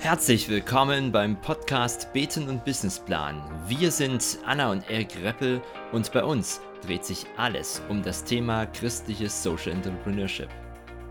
[0.00, 3.42] Herzlich willkommen beim Podcast Beten und Businessplan.
[3.66, 5.60] Wir sind Anna und Erik Reppel
[5.90, 10.48] und bei uns dreht sich alles um das Thema christliches Social Entrepreneurship.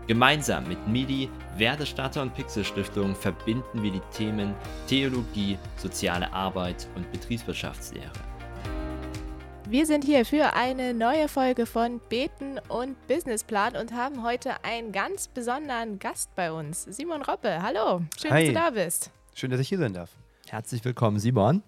[0.06, 1.28] Gemeinsam mit MIDI,
[1.58, 4.54] Werdestarter und Pixel Stiftung verbinden wir die Themen
[4.86, 8.27] Theologie, soziale Arbeit und Betriebswirtschaftslehre.
[9.70, 14.92] Wir sind hier für eine neue Folge von Beten und Businessplan und haben heute einen
[14.92, 16.84] ganz besonderen Gast bei uns.
[16.84, 18.00] Simon Roppe, hallo.
[18.18, 18.44] Schön, Hi.
[18.46, 19.10] dass du da bist.
[19.34, 20.08] Schön, dass ich hier sein darf.
[20.48, 21.62] Herzlich willkommen, Simon.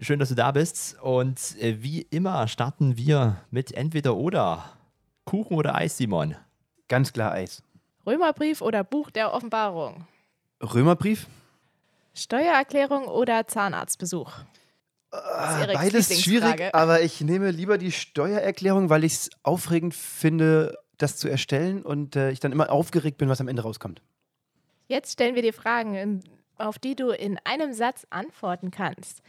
[0.00, 1.00] Schön, dass du da bist.
[1.00, 4.64] Und äh, wie immer starten wir mit entweder oder.
[5.24, 6.34] Kuchen oder Eis, Simon?
[6.88, 7.62] Ganz klar Eis.
[8.04, 10.08] Römerbrief oder Buch der Offenbarung?
[10.60, 11.28] Römerbrief?
[12.12, 14.32] Steuererklärung oder Zahnarztbesuch?
[15.16, 21.16] Ah, Beides schwierig, aber ich nehme lieber die Steuererklärung, weil ich es aufregend finde, das
[21.16, 24.02] zu erstellen und äh, ich dann immer aufgeregt bin, was am Ende rauskommt.
[24.88, 26.22] Jetzt stellen wir dir Fragen,
[26.58, 29.20] auf die du in einem Satz antworten kannst.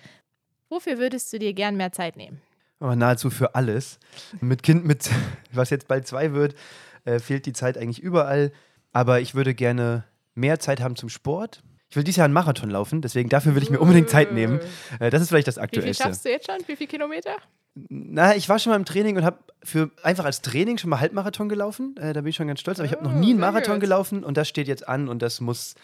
[0.70, 2.42] Wofür würdest du dir gern mehr Zeit nehmen?
[2.80, 4.00] Aber nahezu für alles.
[4.40, 5.10] Mit Kind, mit
[5.52, 6.56] was jetzt bald zwei wird,
[7.06, 8.52] äh, fehlt die Zeit eigentlich überall.
[8.92, 10.04] Aber ich würde gerne
[10.36, 11.64] mehr Zeit haben zum Sport.
[11.90, 14.60] Ich will dieses Jahr einen Marathon laufen, deswegen dafür will ich mir unbedingt Zeit nehmen.
[15.00, 16.04] Äh, das ist vielleicht das Wie viel Aktuellste.
[16.04, 16.60] schaffst du jetzt schon?
[16.68, 17.32] Wie viele Kilometer?
[17.90, 21.00] Na, ich war schon mal im Training und habe für einfach als Training schon mal
[21.00, 21.96] Halbmarathon gelaufen.
[21.98, 22.80] Äh, da bin ich schon ganz stolz.
[22.80, 25.22] Aber ich habe noch Oh, nie einen Marathon gelaufen und das steht jetzt an und
[25.22, 25.76] das muss,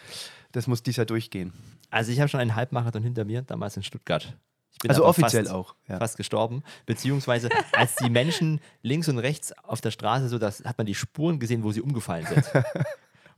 [0.52, 1.52] das muss dieses Jahr durchgehen.
[1.90, 4.36] Also ich habe schon einen Halbmarathon hinter mir, damals in Stuttgart.
[4.72, 5.74] Ich bin Also offiziell fast, auch.
[5.88, 5.98] Ja.
[5.98, 6.64] fast gestorben.
[6.84, 10.96] Beziehungsweise als die Menschen links und rechts auf der Straße, so das hat man die
[10.96, 12.44] Spuren gesehen, wo sie umgefallen sind.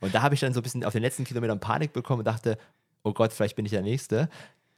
[0.01, 2.25] Und da habe ich dann so ein bisschen auf den letzten Kilometern Panik bekommen und
[2.27, 2.59] dachte,
[3.03, 4.29] oh Gott, vielleicht bin ich der Nächste.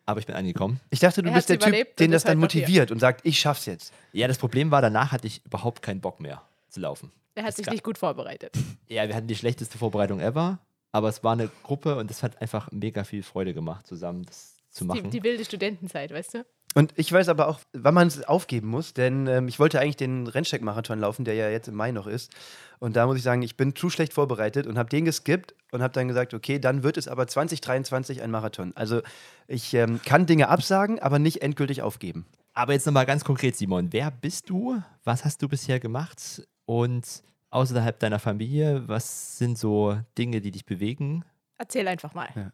[0.06, 0.80] Aber ich bin angekommen.
[0.91, 2.60] Ich dachte, du Er bist der Typ, den das halt dann hier.
[2.62, 3.92] motiviert und sagt, ich schaff's jetzt.
[4.12, 7.12] Ja, das Problem war, danach hatte ich überhaupt keinen Bock mehr zu laufen.
[7.34, 8.56] Er hat Das sich nicht gut vorbereitet.
[8.88, 10.58] Ja, wir hatten die schlechteste Vorbereitung ever,
[10.92, 14.56] aber es war eine Gruppe und es hat einfach mega viel Freude gemacht, zusammen das
[14.70, 15.10] zu Die, machen.
[15.10, 16.47] die wilde Studentenzeit, weißt du?
[16.74, 19.97] Und ich weiß aber auch, wann man es aufgeben muss, denn ähm, ich wollte eigentlich
[19.97, 22.32] den Rennsteig-Marathon laufen, der ja jetzt im Mai noch ist.
[22.78, 25.82] Und da muss ich sagen, ich bin zu schlecht vorbereitet und habe den geskippt und
[25.82, 28.72] habe dann gesagt, okay, dann wird es aber 2023 ein Marathon.
[28.76, 29.00] Also
[29.47, 32.26] ich ähm, kann Dinge absagen, aber nicht endgültig aufgeben.
[32.54, 33.93] Aber jetzt nochmal ganz konkret, Simon.
[33.93, 34.81] Wer bist du?
[35.04, 36.43] Was hast du bisher gemacht?
[36.66, 41.25] Und außerhalb deiner Familie, was sind so Dinge, die dich bewegen?
[41.56, 42.53] Erzähl einfach mal.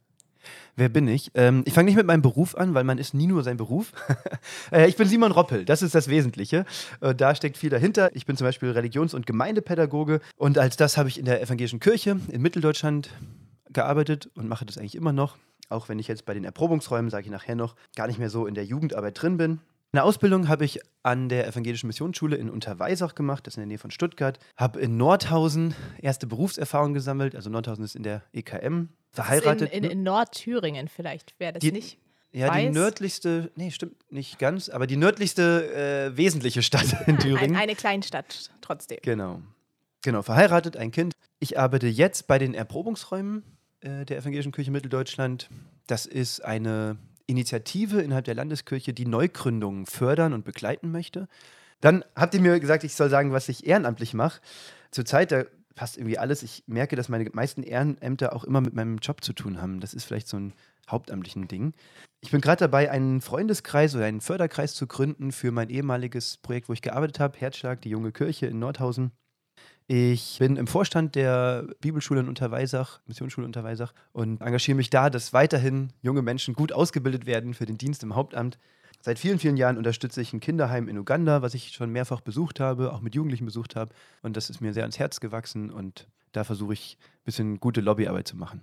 [0.76, 1.30] Wer bin ich?
[1.34, 3.92] Ähm, ich fange nicht mit meinem Beruf an, weil man ist nie nur sein Beruf.
[4.72, 6.64] äh, ich bin Simon Roppel, das ist das Wesentliche.
[7.00, 8.10] Äh, da steckt viel dahinter.
[8.14, 11.80] Ich bin zum Beispiel Religions- und Gemeindepädagoge und als das habe ich in der evangelischen
[11.80, 13.10] Kirche in Mitteldeutschland
[13.70, 15.36] gearbeitet und mache das eigentlich immer noch.
[15.68, 18.46] Auch wenn ich jetzt bei den Erprobungsräumen, sage ich nachher noch, gar nicht mehr so
[18.46, 19.60] in der Jugendarbeit drin bin.
[19.94, 23.68] Eine Ausbildung habe ich an der Evangelischen Missionsschule in Unterweisach gemacht, das ist in der
[23.68, 24.40] Nähe von Stuttgart.
[24.56, 28.88] Habe in Nordhausen erste Berufserfahrung gesammelt, also Nordhausen ist in der EKM.
[29.14, 29.72] Verheiratet.
[29.72, 31.98] In, in, in Nordthüringen vielleicht wäre das Die- nicht.
[32.32, 32.74] Ja, die Weiß.
[32.74, 37.56] nördlichste, nee, stimmt nicht ganz, aber die nördlichste äh, wesentliche Stadt in Ein, Thüringen.
[37.56, 38.98] eine Kleinstadt trotzdem.
[39.02, 39.40] genau.
[40.02, 41.14] Genau, verheiratet, ein Kind.
[41.38, 43.44] Ich arbeite jetzt bei den Erprobungsräumen
[43.82, 45.48] äh, der Evangelischen Kirche Mitteldeutschland.
[45.86, 46.96] Das ist eine
[47.26, 51.28] Initiative innerhalb der Landeskirche, die Neugründungen fördern und begleiten möchte.
[51.80, 54.40] Dann habt ihr mir gesagt, ich soll sagen, was ich ehrenamtlich mache.
[54.90, 56.42] Zurzeit, da passt irgendwie alles.
[56.42, 59.80] Ich merke, dass meine meisten Ehrenämter auch immer mit meinem Job zu tun haben.
[59.80, 60.52] Das ist vielleicht so ein
[60.90, 61.74] hauptamtlichen Ding.
[62.20, 66.68] Ich bin gerade dabei, einen Freundeskreis oder einen Förderkreis zu gründen für mein ehemaliges Projekt,
[66.68, 69.12] wo ich gearbeitet habe, Herzschlag, die junge Kirche in Nordhausen.
[69.86, 75.34] Ich bin im Vorstand der Bibelschule in Unterweisach, Missionsschule Unterweisach und engagiere mich da, dass
[75.34, 78.58] weiterhin junge Menschen gut ausgebildet werden für den Dienst im Hauptamt.
[79.04, 82.58] Seit vielen, vielen Jahren unterstütze ich ein Kinderheim in Uganda, was ich schon mehrfach besucht
[82.58, 83.94] habe, auch mit Jugendlichen besucht habe.
[84.22, 87.82] Und das ist mir sehr ans Herz gewachsen und da versuche ich ein bisschen gute
[87.82, 88.62] Lobbyarbeit zu machen.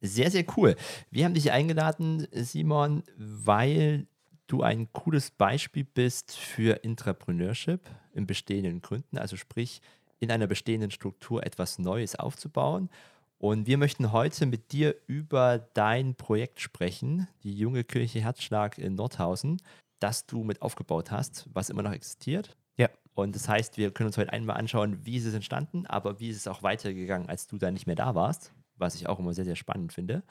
[0.00, 0.74] Sehr, sehr cool.
[1.12, 4.08] Wir haben dich eingeladen, Simon, weil
[4.48, 7.82] du ein cooles Beispiel bist für Intrapreneurship
[8.14, 9.80] im bestehenden Gründen, also sprich
[10.18, 12.90] in einer bestehenden Struktur etwas Neues aufzubauen.
[13.38, 18.96] Und wir möchten heute mit dir über dein Projekt sprechen, die junge Kirche Herzschlag in
[18.96, 19.62] Nordhausen,
[20.00, 22.56] das du mit aufgebaut hast, was immer noch existiert.
[22.76, 22.88] Ja.
[23.14, 26.30] Und das heißt, wir können uns heute einmal anschauen, wie ist es entstanden, aber wie
[26.30, 29.34] ist es auch weitergegangen, als du da nicht mehr da warst, was ich auch immer
[29.34, 30.24] sehr, sehr spannend finde.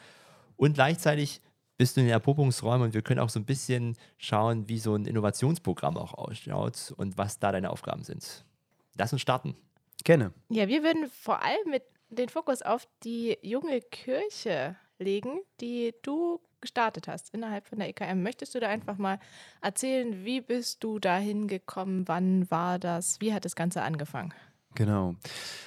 [0.58, 1.42] Und gleichzeitig
[1.78, 4.96] bist du in den Erprobungsräumen und wir können auch so ein bisschen schauen, wie so
[4.96, 8.46] ein Innovationsprogramm auch ausschaut und was da deine Aufgaben sind.
[8.98, 9.56] Lass uns starten.
[10.04, 10.34] Gerne.
[10.50, 16.42] Ja, wir würden vor allem mit den Fokus auf die junge Kirche legen, die du
[16.62, 18.24] gestartet hast innerhalb von der EKM.
[18.24, 19.20] Möchtest du da einfach mal
[19.62, 24.34] erzählen, wie bist du dahin gekommen, wann war das, wie hat das Ganze angefangen?
[24.76, 25.16] Genau.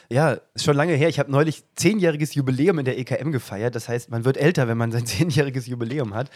[0.09, 1.09] Ja, ist schon lange her.
[1.09, 3.75] Ich habe neulich zehnjähriges Jubiläum in der EKM gefeiert.
[3.75, 6.31] Das heißt, man wird älter, wenn man sein zehnjähriges Jubiläum hat.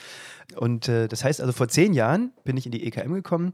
[0.56, 3.52] Und äh, das heißt also, vor zehn Jahren bin ich in die EKM gekommen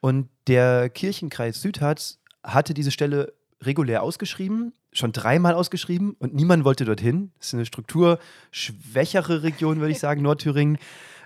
[0.00, 3.32] und der Kirchenkreis Südharz hatte diese Stelle
[3.62, 7.32] regulär ausgeschrieben, schon dreimal ausgeschrieben und niemand wollte dorthin.
[7.38, 10.78] Das ist eine strukturschwächere Region, würde ich sagen, Nordthüringen.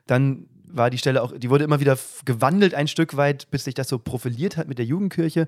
[0.07, 3.75] Dann war die Stelle auch, die wurde immer wieder gewandelt ein Stück weit, bis sich
[3.75, 5.47] das so profiliert hat mit der Jugendkirche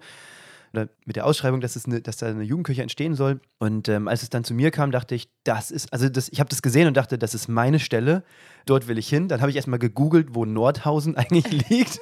[0.75, 3.41] oder mit der Ausschreibung, dass, es eine, dass da eine Jugendkirche entstehen soll.
[3.59, 6.41] Und ähm, als es dann zu mir kam, dachte ich, das ist, also das, ich
[6.41, 8.25] habe das gesehen und dachte, das ist meine Stelle,
[8.67, 9.29] dort will ich hin.
[9.29, 12.01] Dann habe ich erstmal gegoogelt, wo Nordhausen eigentlich liegt.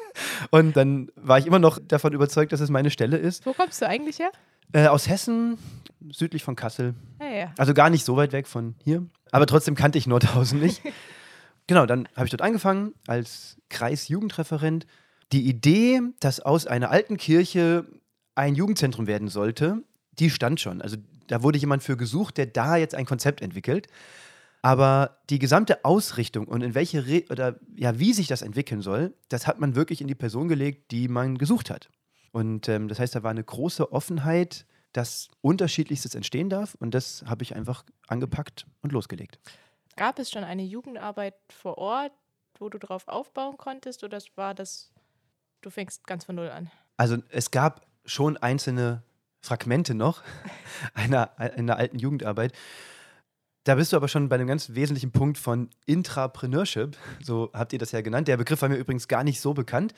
[0.51, 3.45] Und dann war ich immer noch davon überzeugt, dass es meine Stelle ist.
[3.45, 4.33] Wo kommst du eigentlich her?
[4.73, 5.59] Äh, aus Hessen,
[6.11, 6.95] südlich von Kassel.
[7.21, 7.53] Ja, ja.
[7.59, 9.07] Also gar nicht so weit weg von hier.
[9.31, 10.81] Aber trotzdem kannte ich Nordhausen nicht.
[11.67, 14.87] genau, dann habe ich dort angefangen als Kreisjugendreferent.
[15.33, 17.87] Die Idee, dass aus einer alten Kirche
[18.35, 19.83] ein Jugendzentrum werden sollte,
[20.19, 20.81] die stand schon.
[20.83, 20.97] Also
[21.27, 23.89] da wurde jemand für gesucht, der da jetzt ein Konzept entwickelt.
[24.63, 29.13] Aber die gesamte Ausrichtung und in welche Re oder ja, wie sich das entwickeln soll,
[29.29, 31.91] das hat man wirklich in die Person gelegt, die man gesucht hat.
[32.33, 36.75] Und ähm, das heißt, da war eine große Offenheit, dass unterschiedlichstes entstehen darf.
[36.75, 39.39] Und das habe ich einfach angepackt und losgelegt.
[39.97, 42.13] Gab es schon eine Jugendarbeit vor Ort,
[42.59, 44.91] wo du darauf aufbauen konntest, oder war das,
[45.61, 46.71] du fängst ganz von Null an?
[46.97, 49.03] Also es gab schon einzelne
[49.41, 50.23] Fragmente noch
[50.95, 52.53] einer, einer alten Jugendarbeit.
[53.65, 57.79] Da bist du aber schon bei einem ganz wesentlichen Punkt von Intrapreneurship, so habt ihr
[57.79, 58.27] das ja genannt.
[58.27, 59.95] Der Begriff war mir übrigens gar nicht so bekannt.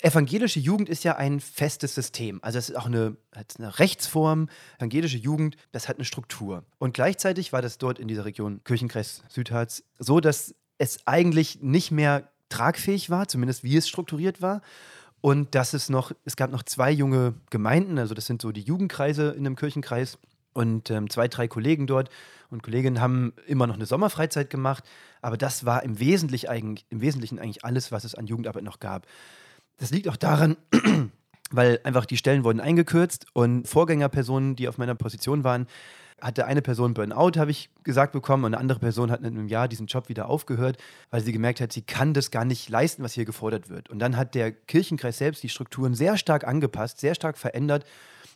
[0.00, 2.38] Evangelische Jugend ist ja ein festes System.
[2.42, 4.48] Also es ist auch eine, eine, Rechtsform.
[4.78, 6.64] Evangelische Jugend, das hat eine Struktur.
[6.78, 11.90] Und gleichzeitig war das dort in dieser Region Kirchenkreis Südharz so, dass es eigentlich nicht
[11.90, 14.62] mehr tragfähig war, zumindest wie es strukturiert war.
[15.20, 18.62] Und dass es noch, es gab noch zwei junge Gemeinden, also das sind so die
[18.62, 20.16] Jugendkreise in einem Kirchenkreis
[20.52, 22.08] und ähm, zwei, drei Kollegen dort
[22.50, 24.84] und Kolleginnen haben immer noch eine Sommerfreizeit gemacht,
[25.20, 28.78] aber das war im Wesentlichen eigentlich, im Wesentlichen eigentlich alles, was es an Jugendarbeit noch
[28.78, 29.06] gab.
[29.78, 30.56] Das liegt auch daran,
[31.50, 35.66] weil einfach die Stellen wurden eingekürzt und Vorgängerpersonen, die auf meiner Position waren,
[36.20, 39.48] hatte eine Person Burnout, habe ich gesagt bekommen, und eine andere Person hat in einem
[39.48, 40.76] Jahr diesen Job wieder aufgehört,
[41.10, 43.88] weil sie gemerkt hat, sie kann das gar nicht leisten, was hier gefordert wird.
[43.88, 47.84] Und dann hat der Kirchenkreis selbst die Strukturen sehr stark angepasst, sehr stark verändert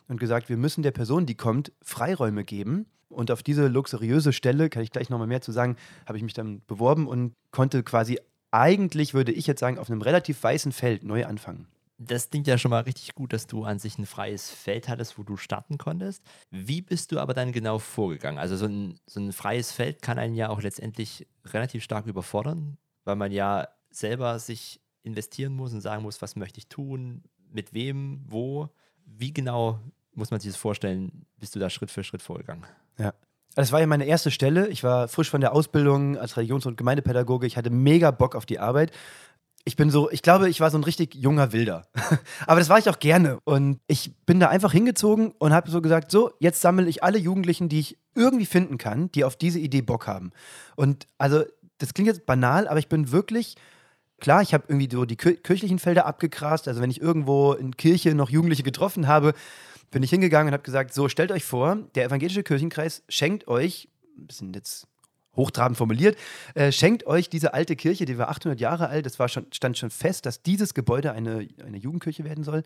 [0.07, 2.85] und gesagt, wir müssen der Person, die kommt, Freiräume geben.
[3.09, 5.75] Und auf diese luxuriöse Stelle, kann ich gleich nochmal mehr zu sagen,
[6.07, 8.17] habe ich mich dann beworben und konnte quasi
[8.53, 11.67] eigentlich, würde ich jetzt sagen, auf einem relativ weißen Feld neu anfangen
[12.07, 15.17] das klingt ja schon mal richtig gut, dass du an sich ein freies Feld hattest,
[15.17, 16.23] wo du starten konntest.
[16.49, 18.39] Wie bist du aber dann genau vorgegangen?
[18.39, 22.77] Also so ein, so ein freies Feld kann einen ja auch letztendlich relativ stark überfordern,
[23.03, 27.73] weil man ja selber sich investieren muss und sagen muss, was möchte ich tun, mit
[27.73, 28.69] wem, wo.
[29.05, 29.79] Wie genau
[30.13, 32.65] muss man sich das vorstellen, bist du da Schritt für Schritt vorgegangen?
[32.97, 33.13] Ja.
[33.55, 34.67] Das war ja meine erste Stelle.
[34.67, 37.45] Ich war frisch von der Ausbildung als Religions- und Gemeindepädagoge.
[37.45, 38.91] Ich hatte mega Bock auf die Arbeit
[39.65, 41.87] ich bin so, ich glaube, ich war so ein richtig junger Wilder.
[42.47, 43.39] Aber das war ich auch gerne.
[43.45, 47.17] Und ich bin da einfach hingezogen und habe so gesagt, so, jetzt sammle ich alle
[47.17, 50.31] Jugendlichen, die ich irgendwie finden kann, die auf diese Idee Bock haben.
[50.75, 51.43] Und also,
[51.77, 53.55] das klingt jetzt banal, aber ich bin wirklich,
[54.19, 56.67] klar, ich habe irgendwie so die kirchlichen Felder abgegrast.
[56.67, 59.33] Also wenn ich irgendwo in Kirche noch Jugendliche getroffen habe,
[59.93, 63.87] bin ich hingegangen und habe gesagt, so, stellt euch vor, der evangelische Kirchenkreis schenkt euch,
[64.17, 64.87] ein bisschen jetzt
[65.35, 66.17] hochtrabend formuliert,
[66.55, 69.89] äh, schenkt euch diese alte Kirche, die war 800 Jahre alt, war schon, stand schon
[69.89, 72.63] fest, dass dieses Gebäude eine, eine Jugendkirche werden soll.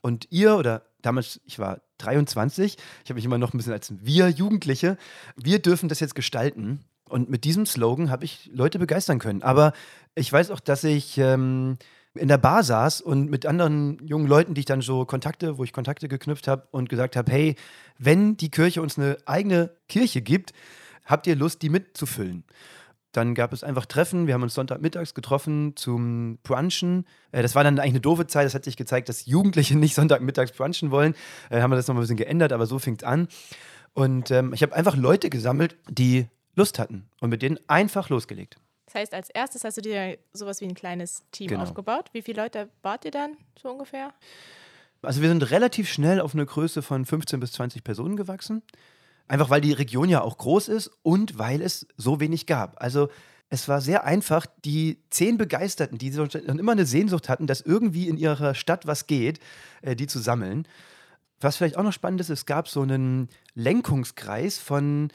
[0.00, 3.92] Und ihr oder damals, ich war 23, ich habe mich immer noch ein bisschen als
[4.00, 4.96] wir Jugendliche,
[5.36, 6.80] wir dürfen das jetzt gestalten.
[7.08, 9.42] Und mit diesem Slogan habe ich Leute begeistern können.
[9.42, 9.74] Aber
[10.14, 11.76] ich weiß auch, dass ich ähm,
[12.14, 15.64] in der Bar saß und mit anderen jungen Leuten, die ich dann so Kontakte, wo
[15.64, 17.56] ich Kontakte geknüpft habe und gesagt habe, hey,
[17.98, 20.52] wenn die Kirche uns eine eigene Kirche gibt,
[21.06, 22.44] habt ihr Lust, die mitzufüllen?
[23.12, 24.26] Dann gab es einfach Treffen.
[24.26, 27.06] Wir haben uns Sonntagmittags getroffen zum Brunchen.
[27.30, 28.46] Äh, das war dann eigentlich eine doofe Zeit.
[28.46, 31.14] Das hat sich gezeigt, dass Jugendliche nicht Sonntagmittags brunchen wollen.
[31.50, 33.28] Äh, haben wir das nochmal ein bisschen geändert, aber so fing es an.
[33.92, 38.56] Und ähm, ich habe einfach Leute gesammelt, die Lust hatten und mit denen einfach losgelegt.
[38.92, 41.62] Das heißt, als erstes hast du dir sowas wie ein kleines Team genau.
[41.62, 42.10] aufgebaut.
[42.12, 44.12] Wie viele Leute wart ihr dann so ungefähr?
[45.00, 48.62] Also wir sind relativ schnell auf eine Größe von 15 bis 20 Personen gewachsen.
[49.28, 52.82] Einfach weil die Region ja auch groß ist und weil es so wenig gab.
[52.82, 53.08] Also
[53.48, 58.08] es war sehr einfach, die zehn Begeisterten, die schon immer eine Sehnsucht hatten, dass irgendwie
[58.08, 59.40] in ihrer Stadt was geht,
[59.80, 60.68] äh, die zu sammeln.
[61.40, 65.08] Was vielleicht auch noch spannend ist, es gab so einen Lenkungskreis von,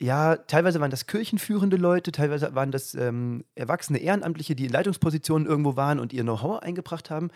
[0.00, 5.46] ja, teilweise waren das kirchenführende Leute, teilweise waren das ähm, erwachsene Ehrenamtliche, die in Leitungspositionen
[5.46, 7.30] irgendwo waren und ihr Know-how eingebracht haben.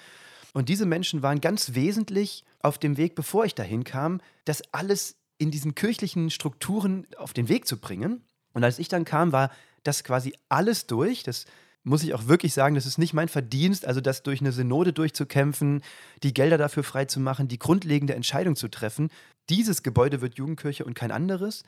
[0.52, 5.16] Und diese Menschen waren ganz wesentlich auf dem Weg, bevor ich dahin kam, das alles
[5.38, 8.23] in diesen kirchlichen Strukturen auf den Weg zu bringen.
[8.52, 9.50] Und als ich dann kam, war
[9.83, 11.25] das quasi alles durch.
[11.25, 11.47] Das
[11.83, 14.92] muss ich auch wirklich sagen, das ist nicht mein Verdienst, also das durch eine Synode
[14.92, 15.83] durchzukämpfen,
[16.23, 19.11] die Gelder dafür freizumachen, die grundlegende Entscheidung zu treffen.
[19.49, 21.64] Dieses Gebäude wird Jugendkirche und kein anderes.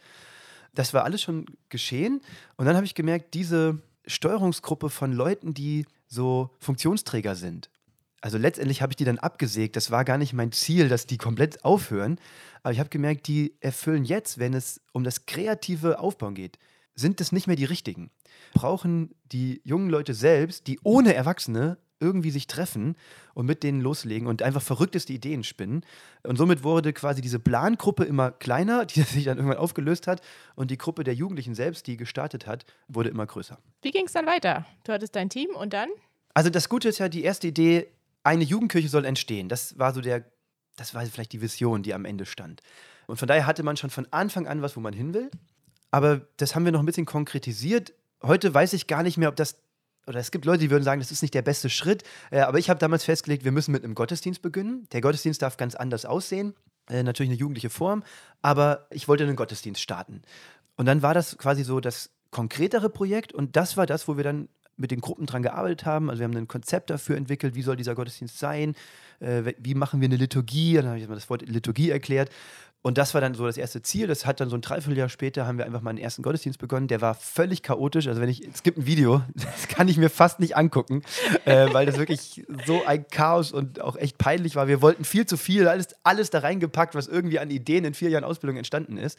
[0.75, 2.21] Das war alles schon geschehen.
[2.57, 7.71] Und dann habe ich gemerkt, diese Steuerungsgruppe von Leuten, die so Funktionsträger sind.
[8.21, 9.76] Also letztendlich habe ich die dann abgesägt.
[9.76, 12.19] Das war gar nicht mein Ziel, dass die komplett aufhören.
[12.62, 16.59] Aber ich habe gemerkt, die erfüllen jetzt, wenn es um das kreative Aufbauen geht,
[16.95, 18.11] sind das nicht mehr die richtigen.
[18.54, 22.96] Brauchen die jungen Leute selbst, die ohne Erwachsene irgendwie sich treffen
[23.32, 25.84] und mit denen loslegen und einfach verrückteste Ideen spinnen.
[26.23, 30.20] Und somit wurde quasi diese Plangruppe immer kleiner, die sich dann irgendwann aufgelöst hat.
[30.54, 33.58] Und die Gruppe der Jugendlichen selbst, die gestartet hat, wurde immer größer.
[33.82, 34.66] Wie ging es dann weiter?
[34.84, 35.88] Du hattest dein Team und dann?
[36.34, 37.88] Also das Gute ist ja, die erste Idee,
[38.23, 39.49] eine Jugendkirche soll entstehen.
[39.49, 40.25] Das war so der,
[40.76, 42.61] das war vielleicht die Vision, die am Ende stand.
[43.06, 45.30] Und von daher hatte man schon von Anfang an was, wo man hin will.
[45.90, 47.92] Aber das haben wir noch ein bisschen konkretisiert.
[48.23, 49.61] Heute weiß ich gar nicht mehr, ob das
[50.06, 52.02] oder es gibt Leute, die würden sagen, das ist nicht der beste Schritt.
[52.30, 54.87] Äh, aber ich habe damals festgelegt, wir müssen mit einem Gottesdienst beginnen.
[54.92, 56.54] Der Gottesdienst darf ganz anders aussehen.
[56.88, 58.02] Äh, natürlich eine jugendliche Form.
[58.42, 60.23] Aber ich wollte einen Gottesdienst starten.
[60.76, 63.32] Und dann war das quasi so das konkretere Projekt.
[63.32, 66.11] Und das war das, wo wir dann mit den Gruppen dran gearbeitet haben.
[66.11, 68.75] Also wir haben ein Konzept dafür entwickelt, wie soll dieser Gottesdienst sein,
[69.20, 70.75] äh, wie machen wir eine Liturgie.
[70.75, 72.30] Dann habe ich mal das Wort Liturgie erklärt.
[72.87, 74.07] Und das war dann so das erste Ziel.
[74.07, 76.87] Das hat dann so ein Dreivierteljahr später haben wir einfach mal einen ersten Gottesdienst begonnen.
[76.87, 78.07] Der war völlig chaotisch.
[78.09, 81.00] Also wenn ich, es gibt ein Video, das kann ich mir fast nicht angucken,
[81.47, 84.69] äh, weil das wirklich so ein Chaos und auch echt peinlich war.
[84.69, 88.11] Wir wollten viel zu viel, alles, alles da reingepackt, was irgendwie an Ideen in vier
[88.11, 89.19] Jahren Ausbildung entstanden ist.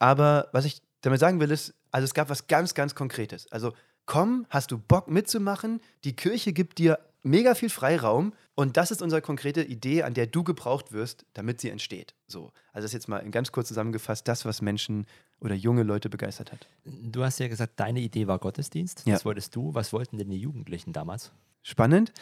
[0.00, 3.46] Aber was ich damit sagen will, ist, also es gab was ganz, ganz Konkretes.
[3.52, 3.72] Also
[4.06, 5.80] komm, hast du Bock mitzumachen?
[6.02, 10.26] Die Kirche gibt dir mega viel Freiraum und das ist unsere konkrete Idee, an der
[10.26, 12.14] du gebraucht wirst, damit sie entsteht.
[12.26, 15.06] So, also das ist jetzt mal ganz kurz zusammengefasst, das, was Menschen
[15.40, 16.66] oder junge Leute begeistert hat.
[16.84, 19.02] Du hast ja gesagt, deine Idee war Gottesdienst.
[19.04, 19.14] Ja.
[19.14, 19.74] Das wolltest du.
[19.74, 21.32] Was wollten denn die Jugendlichen damals?
[21.62, 22.12] Spannend.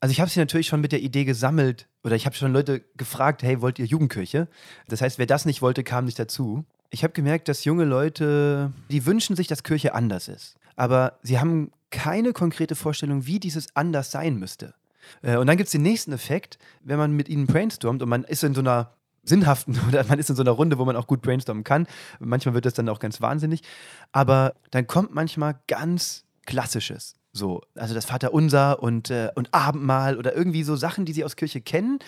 [0.00, 2.84] Also ich habe sie natürlich schon mit der Idee gesammelt oder ich habe schon Leute
[2.96, 4.48] gefragt, hey, wollt ihr Jugendkirche?
[4.88, 6.64] Das heißt, wer das nicht wollte, kam nicht dazu.
[6.90, 10.56] Ich habe gemerkt, dass junge Leute, die wünschen sich, dass Kirche anders ist.
[10.76, 14.74] Aber sie haben keine konkrete Vorstellung, wie dieses anders sein müsste.
[15.22, 18.24] Äh, Und dann gibt es den nächsten Effekt, wenn man mit ihnen brainstormt und man
[18.24, 21.06] ist in so einer sinnhaften oder man ist in so einer Runde, wo man auch
[21.06, 21.86] gut brainstormen kann.
[22.18, 23.62] Manchmal wird das dann auch ganz wahnsinnig.
[24.10, 27.14] Aber dann kommt manchmal ganz Klassisches.
[27.32, 31.36] So, also das Vaterunser und, äh, und Abendmahl oder irgendwie so Sachen, die sie aus
[31.36, 31.98] Kirche kennen,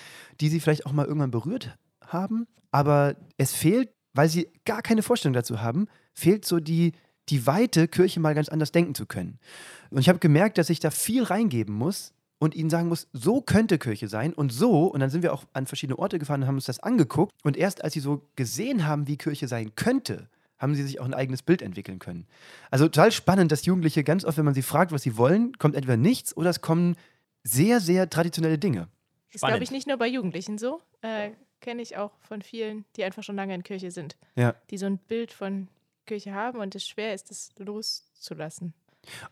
[0.40, 2.46] die sie vielleicht auch mal irgendwann berührt haben.
[2.72, 6.92] Aber es fehlt, weil sie gar keine Vorstellung dazu haben, fehlt so die,
[7.28, 9.38] die Weite, Kirche mal ganz anders denken zu können.
[9.90, 13.40] Und ich habe gemerkt, dass ich da viel reingeben muss und ihnen sagen muss, so
[13.40, 14.86] könnte Kirche sein und so.
[14.86, 17.32] Und dann sind wir auch an verschiedene Orte gefahren und haben uns das angeguckt.
[17.42, 20.28] Und erst als sie so gesehen haben, wie Kirche sein könnte,
[20.58, 22.26] haben sie sich auch ein eigenes Bild entwickeln können.
[22.70, 25.74] Also total spannend, dass Jugendliche ganz oft, wenn man sie fragt, was sie wollen, kommt
[25.74, 26.96] entweder nichts oder es kommen
[27.42, 28.88] sehr, sehr traditionelle Dinge.
[29.30, 29.54] Ist, Spannend.
[29.54, 30.80] glaube ich, nicht nur bei Jugendlichen so.
[31.02, 34.16] Äh, Kenne ich auch von vielen, die einfach schon lange in Kirche sind.
[34.36, 34.54] Ja.
[34.70, 35.68] Die so ein Bild von
[36.06, 38.74] Kirche haben und es schwer ist, es loszulassen.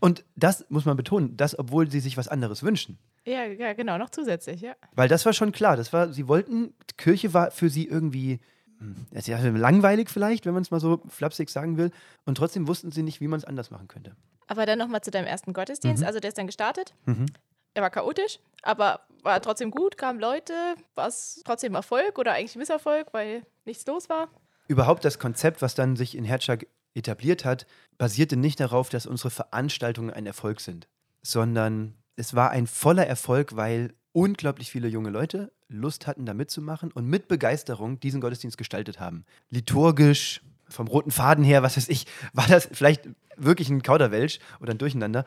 [0.00, 2.98] Und das muss man betonen, das, obwohl sie sich was anderes wünschen.
[3.24, 4.74] Ja, ja, genau, noch zusätzlich, ja.
[4.94, 5.76] Weil das war schon klar.
[5.76, 8.40] Das war, sie wollten, Kirche war für sie irgendwie
[8.78, 11.90] hm, das ja langweilig vielleicht, wenn man es mal so flapsig sagen will.
[12.24, 14.16] Und trotzdem wussten sie nicht, wie man es anders machen könnte.
[14.48, 16.02] Aber dann nochmal zu deinem ersten Gottesdienst.
[16.02, 16.06] Mhm.
[16.06, 16.94] Also der ist dann gestartet.
[17.06, 17.26] Mhm.
[17.74, 20.52] Er war chaotisch, aber war trotzdem gut, kamen Leute.
[20.94, 24.28] War es trotzdem Erfolg oder eigentlich Misserfolg, weil nichts los war?
[24.72, 27.66] Überhaupt das Konzept, was dann sich in Herzschlag etabliert hat,
[27.98, 30.88] basierte nicht darauf, dass unsere Veranstaltungen ein Erfolg sind,
[31.20, 36.90] sondern es war ein voller Erfolg, weil unglaublich viele junge Leute Lust hatten, da mitzumachen
[36.90, 39.26] und mit Begeisterung diesen Gottesdienst gestaltet haben.
[39.50, 44.72] Liturgisch, vom roten Faden her, was weiß ich, war das vielleicht wirklich ein Kauderwelsch oder
[44.72, 45.26] ein Durcheinander.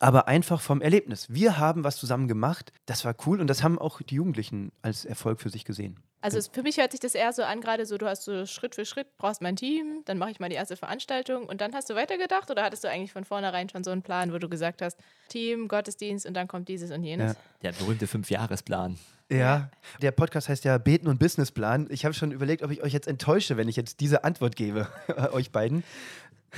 [0.00, 1.30] Aber einfach vom Erlebnis.
[1.30, 5.06] Wir haben was zusammen gemacht, das war cool und das haben auch die Jugendlichen als
[5.06, 5.96] Erfolg für sich gesehen.
[6.20, 8.46] Also es, für mich hört sich das eher so an, gerade so, du hast so
[8.46, 11.74] Schritt für Schritt, brauchst mein Team, dann mache ich mal die erste Veranstaltung und dann
[11.74, 14.48] hast du weitergedacht oder hattest du eigentlich von vornherein schon so einen Plan, wo du
[14.48, 17.34] gesagt hast, Team, Gottesdienst und dann kommt dieses und jenes?
[17.34, 17.70] Ja.
[17.70, 18.98] Der berühmte Fünfjahresplan.
[19.30, 19.70] Ja,
[20.00, 21.88] der Podcast heißt ja Beten und Businessplan.
[21.90, 24.88] Ich habe schon überlegt, ob ich euch jetzt enttäusche, wenn ich jetzt diese Antwort gebe,
[25.32, 25.82] euch beiden.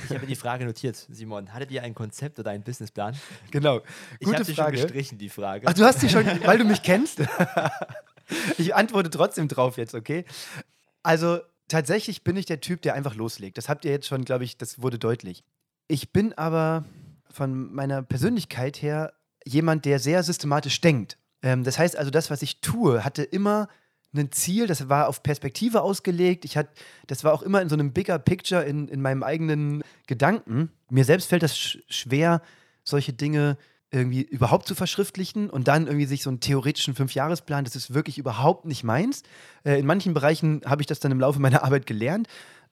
[0.05, 1.53] Ich habe die Frage notiert, Simon.
[1.53, 3.17] Hattet ihr ein Konzept oder einen Businessplan?
[3.51, 3.81] Genau.
[4.19, 5.67] Ich Gute habe sie schon gestrichen, die Frage.
[5.67, 7.19] Ach, du hast sie schon, weil du mich kennst.
[8.57, 10.25] ich antworte trotzdem drauf jetzt, okay?
[11.03, 13.57] Also tatsächlich bin ich der Typ, der einfach loslegt.
[13.57, 15.43] Das habt ihr jetzt schon, glaube ich, das wurde deutlich.
[15.87, 16.85] Ich bin aber
[17.31, 19.13] von meiner Persönlichkeit her
[19.45, 21.17] jemand, der sehr systematisch denkt.
[21.41, 23.67] Ähm, das heißt also, das, was ich tue, hatte immer
[24.13, 26.43] ein Ziel, das war auf Perspektive ausgelegt.
[26.43, 26.71] Ich hatte,
[27.07, 30.71] das war auch immer in so einem bigger Picture in, in meinem eigenen Gedanken.
[30.89, 32.41] Mir selbst fällt das sch schwer,
[32.83, 33.57] solche Dinge
[33.91, 38.17] irgendwie überhaupt zu verschriftlichen und dann irgendwie sich so einen theoretischen Fünfjahresplan, das ist wirklich
[38.17, 39.23] überhaupt nicht meins.
[39.63, 42.27] Äh, in manchen Bereichen habe ich das dann im Laufe meiner Arbeit gelernt,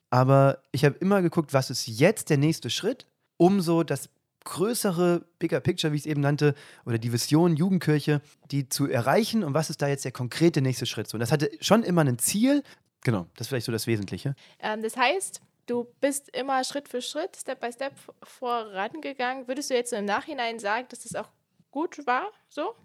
[0.09, 3.07] aber ich habe immer geguckt, was ist jetzt der nächste Schritt,
[3.37, 4.09] um so das
[4.43, 6.55] größere Bigger Picture, wie ich es eben nannte,
[6.85, 10.85] oder die Vision Jugendkirche, die zu erreichen und was ist da jetzt der konkrete nächste
[10.85, 11.13] Schritt.
[11.13, 12.63] Und das hatte schon immer ein Ziel.
[13.03, 14.35] Genau, das ist vielleicht so das Wesentliche.
[14.59, 17.93] Ähm, das heißt, du bist immer Schritt für Schritt, Step by Step
[18.23, 19.47] vorangegangen.
[19.47, 21.29] Würdest du jetzt im Nachhinein sagen, dass das auch
[21.69, 22.75] gut war, so?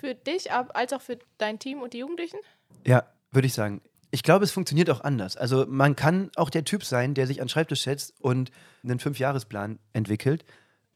[0.00, 2.38] Für dich, als auch für dein Team und die Jugendlichen?
[2.86, 3.80] Ja, würde ich sagen.
[4.10, 5.36] Ich glaube, es funktioniert auch anders.
[5.36, 8.50] Also man kann auch der Typ sein, der sich an den Schreibtisch setzt und
[8.82, 10.44] einen Fünfjahresplan entwickelt.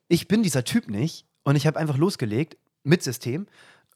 [0.08, 3.46] Ich bin dieser Typ nicht und ich habe einfach losgelegt mit System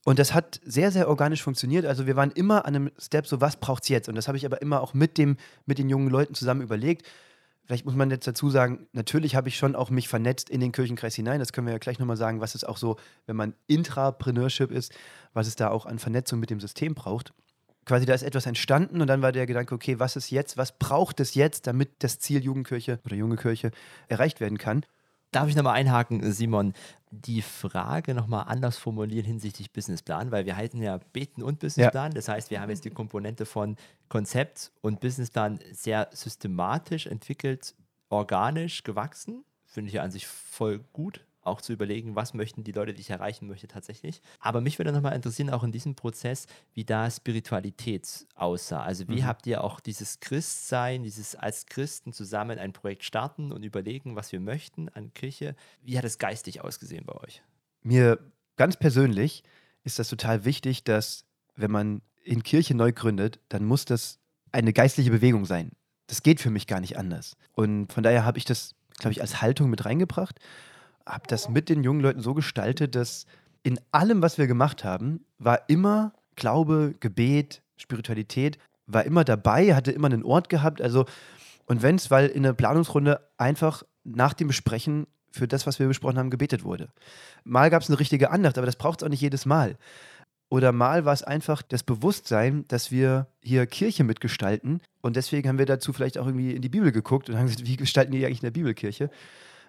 [0.07, 1.85] und das hat sehr, sehr organisch funktioniert.
[1.85, 4.09] Also wir waren immer an einem Step, so was braucht es jetzt?
[4.09, 5.37] Und das habe ich aber immer auch mit, dem,
[5.67, 7.05] mit den jungen Leuten zusammen überlegt.
[7.65, 10.71] Vielleicht muss man jetzt dazu sagen, natürlich habe ich schon auch mich vernetzt in den
[10.71, 11.41] Kirchenkreis hinein.
[11.41, 12.95] Das können wir ja gleich nochmal sagen, was es auch so,
[13.27, 14.95] wenn man Intrapreneurship ist,
[15.35, 17.33] was es da auch an Vernetzung mit dem System braucht.
[17.85, 20.79] Quasi da ist etwas entstanden und dann war der Gedanke, okay, was ist jetzt, was
[20.79, 23.73] braucht es jetzt, damit das Ziel Jugendkirche oder junge Kirche
[24.07, 24.87] erreicht werden kann?
[25.33, 26.75] Darf ich nochmal einhaken, Simon?
[27.25, 32.13] Die Frage nochmal anders formulieren hinsichtlich Businessplan, weil wir halten ja Beten und Businessplan.
[32.13, 32.15] Ja.
[32.15, 33.77] Das heißt, wir haben jetzt die Komponente von
[34.09, 37.75] Konzept und Businessplan sehr systematisch entwickelt,
[38.09, 39.45] organisch gewachsen.
[39.65, 43.01] Finde ich ja an sich voll gut auch zu überlegen, was möchten die Leute, die
[43.01, 44.21] ich erreichen möchte, tatsächlich.
[44.41, 48.83] Aber mich würde nochmal interessieren, auch in diesem Prozess, wie da Spiritualität aussah.
[48.83, 49.27] Also wie mhm.
[49.27, 54.33] habt ihr auch dieses Christsein, dieses als Christen zusammen ein Projekt starten und überlegen, was
[54.33, 57.43] wir möchten an Kirche, wie hat es geistig ausgesehen bei euch?
[57.83, 58.19] Mir
[58.57, 59.43] ganz persönlich
[59.85, 61.25] ist das total wichtig, dass
[61.55, 64.19] wenn man in Kirche neu gründet, dann muss das
[64.53, 65.71] eine geistliche Bewegung sein.
[66.09, 67.37] Das geht für mich gar nicht anders.
[67.53, 70.41] Und von daher habe ich das, glaube ich, als Haltung mit reingebracht
[71.07, 73.27] habe das mit den jungen Leuten so gestaltet, dass
[73.63, 79.93] in allem, was wir gemacht haben, war immer Glaube, Gebet, Spiritualität, war immer dabei, hatte
[79.93, 80.81] immer einen Ort gehabt.
[80.81, 81.07] Also,
[81.67, 85.89] und wenn es, weil in der Planungsrunde einfach nach dem Besprechen für das, was wir
[85.89, 86.89] besprochen haben, gebetet wurde.
[87.45, 89.77] Mal gab es eine richtige Andacht, aber das braucht es auch nicht jedes Mal.
[90.49, 94.81] Oder mal war es einfach das Bewusstsein, dass wir hier Kirche mitgestalten.
[95.01, 97.67] Und deswegen haben wir dazu vielleicht auch irgendwie in die Bibel geguckt und haben gesagt,
[97.67, 99.11] wie gestalten die eigentlich in der Bibelkirche?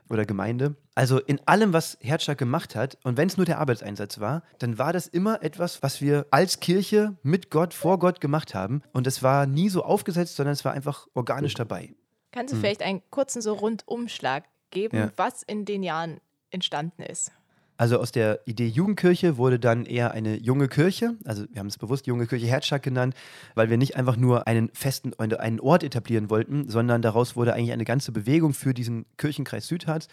[0.09, 0.75] Oder Gemeinde.
[0.95, 4.77] Also in allem, was Herzschlag gemacht hat, und wenn es nur der Arbeitseinsatz war, dann
[4.77, 8.81] war das immer etwas, was wir als Kirche mit Gott, vor Gott gemacht haben.
[8.93, 11.93] Und es war nie so aufgesetzt, sondern es war einfach organisch dabei.
[12.31, 12.61] Kannst du hm.
[12.61, 15.11] vielleicht einen kurzen so Rundumschlag geben, ja.
[15.15, 17.31] was in den Jahren entstanden ist?
[17.77, 21.15] Also aus der Idee Jugendkirche wurde dann eher eine junge Kirche.
[21.25, 23.15] Also wir haben es bewusst junge Kirche Herzschlag genannt,
[23.53, 27.73] weil wir nicht einfach nur einen festen, einen Ort etablieren wollten, sondern daraus wurde eigentlich
[27.73, 30.07] eine ganze Bewegung für diesen Kirchenkreis Südharz.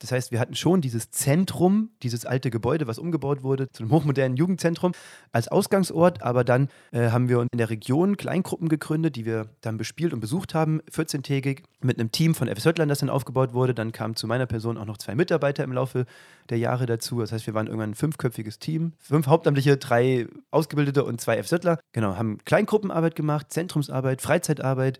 [0.00, 3.92] Das heißt, wir hatten schon dieses Zentrum, dieses alte Gebäude, was umgebaut wurde, zu einem
[3.92, 4.92] hochmodernen Jugendzentrum
[5.30, 6.22] als Ausgangsort.
[6.22, 10.20] Aber dann äh, haben wir in der Region Kleingruppen gegründet, die wir dann bespielt und
[10.20, 13.74] besucht haben, 14-tägig, mit einem Team von FS Höttland, das dann aufgebaut wurde.
[13.74, 16.06] Dann kamen zu meiner Person auch noch zwei Mitarbeiter im Laufe
[16.48, 17.20] der Jahre dazu.
[17.20, 18.94] Das heißt, wir waren irgendwann ein fünfköpfiges Team.
[18.98, 21.78] Fünf Hauptamtliche, drei Ausgebildete und zwei FS Höttler.
[21.92, 24.98] Genau, haben Kleingruppenarbeit gemacht, Zentrumsarbeit, Freizeitarbeit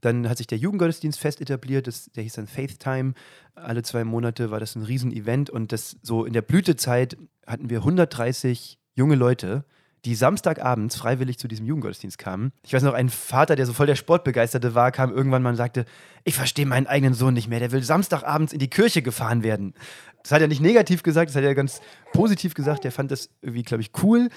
[0.00, 3.14] dann hat sich der Jugendgottesdienst fest etabliert, das, der hieß dann Faith Time.
[3.54, 7.78] Alle zwei Monate war das ein Riesenevent und das so in der Blütezeit hatten wir
[7.78, 9.64] 130 junge Leute,
[10.04, 12.52] die Samstagabends freiwillig zu diesem Jugendgottesdienst kamen.
[12.64, 15.56] Ich weiß noch, ein Vater, der so voll der Sportbegeisterte war, kam irgendwann mal und
[15.56, 15.84] sagte,
[16.24, 19.74] ich verstehe meinen eigenen Sohn nicht mehr, der will Samstagabends in die Kirche gefahren werden.
[20.22, 21.80] Das hat er nicht negativ gesagt, das hat er ganz
[22.12, 24.28] positiv gesagt, der fand das irgendwie, glaube ich, cool,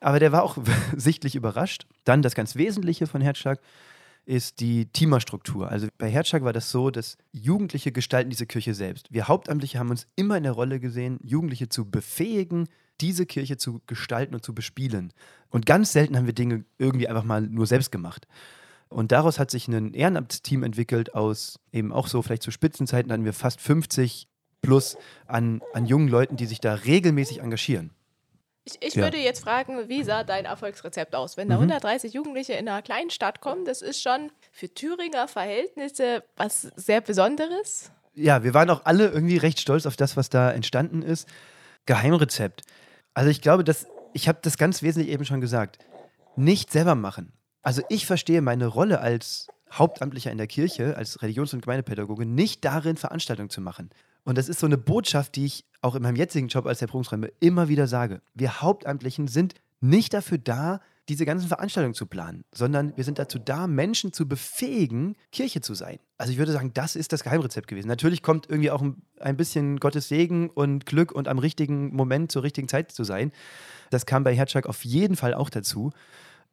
[0.00, 0.56] aber der war auch
[0.96, 1.86] sichtlich überrascht.
[2.04, 3.60] Dann das ganz Wesentliche von Herzschlag,
[4.30, 5.68] ist die Teamerstruktur.
[5.68, 9.12] Also bei Herzschlag war das so, dass Jugendliche gestalten diese Kirche selbst.
[9.12, 12.68] Wir Hauptamtliche haben uns immer in der Rolle gesehen, Jugendliche zu befähigen,
[13.00, 15.12] diese Kirche zu gestalten und zu bespielen.
[15.48, 18.28] Und ganz selten haben wir Dinge irgendwie einfach mal nur selbst gemacht.
[18.88, 23.24] Und daraus hat sich ein Ehrenamtsteam entwickelt aus eben auch so, vielleicht zu Spitzenzeiten hatten
[23.24, 24.28] wir fast 50
[24.62, 27.90] plus an, an jungen Leuten, die sich da regelmäßig engagieren.
[28.64, 29.04] Ich, ich ja.
[29.04, 31.36] würde jetzt fragen, wie sah dein Erfolgsrezept aus?
[31.36, 31.70] Wenn da mhm.
[31.70, 37.00] 130 Jugendliche in einer kleinen Stadt kommen, das ist schon für Thüringer Verhältnisse was sehr
[37.00, 37.90] Besonderes.
[38.14, 41.28] Ja, wir waren auch alle irgendwie recht stolz auf das, was da entstanden ist.
[41.86, 42.62] Geheimrezept.
[43.14, 45.78] Also ich glaube, dass ich habe das ganz wesentlich eben schon gesagt.
[46.36, 47.32] Nicht selber machen.
[47.62, 52.64] Also ich verstehe meine Rolle als Hauptamtlicher in der Kirche, als Religions- und Gemeindepädagoge, nicht
[52.64, 53.90] darin, Veranstaltungen zu machen.
[54.24, 56.86] Und das ist so eine Botschaft, die ich auch in meinem jetzigen Job als der
[56.86, 58.20] Prüfungsräume immer wieder sage.
[58.34, 63.40] Wir Hauptamtlichen sind nicht dafür da, diese ganzen Veranstaltungen zu planen, sondern wir sind dazu
[63.40, 65.98] da, Menschen zu befähigen, Kirche zu sein.
[66.18, 67.88] Also ich würde sagen, das ist das Geheimrezept gewesen.
[67.88, 68.84] Natürlich kommt irgendwie auch
[69.18, 73.32] ein bisschen Gottes Segen und Glück und am richtigen Moment zur richtigen Zeit zu sein.
[73.90, 75.90] Das kam bei Herzschlag auf jeden Fall auch dazu.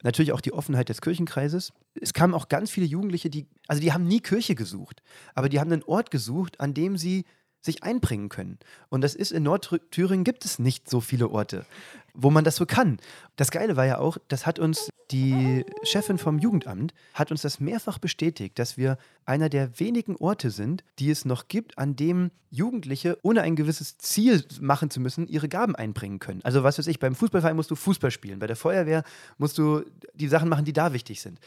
[0.01, 1.71] Natürlich auch die Offenheit des Kirchenkreises.
[1.99, 5.03] Es kamen auch ganz viele Jugendliche, die, also die haben nie Kirche gesucht,
[5.35, 7.25] aber die haben einen Ort gesucht, an dem sie
[7.67, 8.57] sich einbringen können.
[8.89, 11.65] Und das ist in Nordthüringen gibt es nicht so viele Orte,
[12.13, 12.97] wo man das so kann.
[13.35, 17.59] Das Geile war ja auch, das hat uns die Chefin vom Jugendamt hat uns das
[17.59, 22.31] mehrfach bestätigt, dass wir einer der wenigen Orte sind, die es noch gibt, an dem
[22.49, 26.41] Jugendliche ohne ein gewisses Ziel machen zu müssen, ihre Gaben einbringen können.
[26.43, 29.03] Also was weiß ich, beim Fußballverein musst du Fußball spielen, bei der Feuerwehr
[29.37, 31.39] musst du die Sachen machen, die da wichtig sind.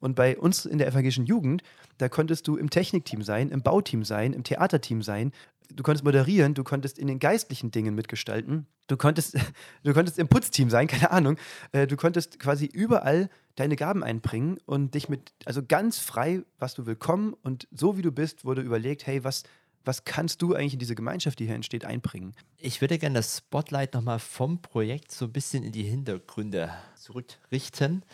[0.00, 1.62] Und bei uns in der evangelischen Jugend,
[1.98, 5.32] da konntest du im Technikteam sein, im Bauteam sein, im Theaterteam sein,
[5.74, 9.36] du konntest moderieren, du konntest in den geistlichen Dingen mitgestalten, du konntest,
[9.84, 11.36] du konntest im Putzteam sein, keine Ahnung.
[11.72, 16.74] Äh, du konntest quasi überall deine Gaben einbringen und dich mit, also ganz frei, was
[16.74, 19.42] du willkommen und so wie du bist, wurde überlegt, hey, was,
[19.84, 22.34] was kannst du eigentlich in diese Gemeinschaft, die hier entsteht, einbringen?
[22.58, 28.04] Ich würde gerne das Spotlight nochmal vom Projekt so ein bisschen in die Hintergründe zurückrichten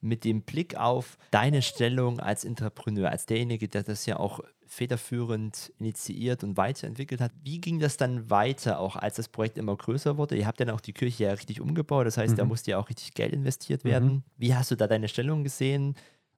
[0.00, 4.40] mit dem Blick auf deine Stellung als Entrepreneur, als derjenige, der das ja auch
[4.72, 7.30] federführend initiiert und weiterentwickelt hat.
[7.42, 10.34] Wie ging das dann weiter, auch als das Projekt immer größer wurde?
[10.34, 12.38] Ihr habt dann auch die Kirche ja richtig umgebaut, das heißt, mhm.
[12.38, 14.08] da musste ja auch richtig Geld investiert werden.
[14.08, 14.22] Mhm.
[14.38, 15.94] Wie hast du da deine Stellung gesehen?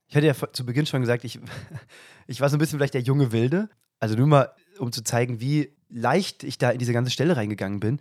[0.08, 1.38] Ich hatte ja zu Beginn schon gesagt, ich,
[2.26, 3.68] ich war so ein bisschen vielleicht der junge Wilde.
[4.00, 7.78] Also nur mal, um zu zeigen, wie leicht ich da in diese ganze Stelle reingegangen
[7.78, 8.00] bin.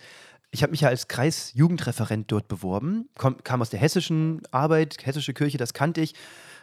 [0.50, 5.34] Ich habe mich ja als Kreisjugendreferent dort beworben, Komm, kam aus der hessischen Arbeit, hessische
[5.36, 6.16] Kirche, das kannte ich.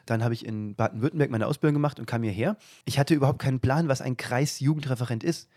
[0.06, 2.56] Dann habe ich in Baden-Württemberg meine Ausbildung gemacht und kam hierher.
[2.84, 5.48] Ich hatte überhaupt keinen Plan, was ein Kreisjugendreferent ist.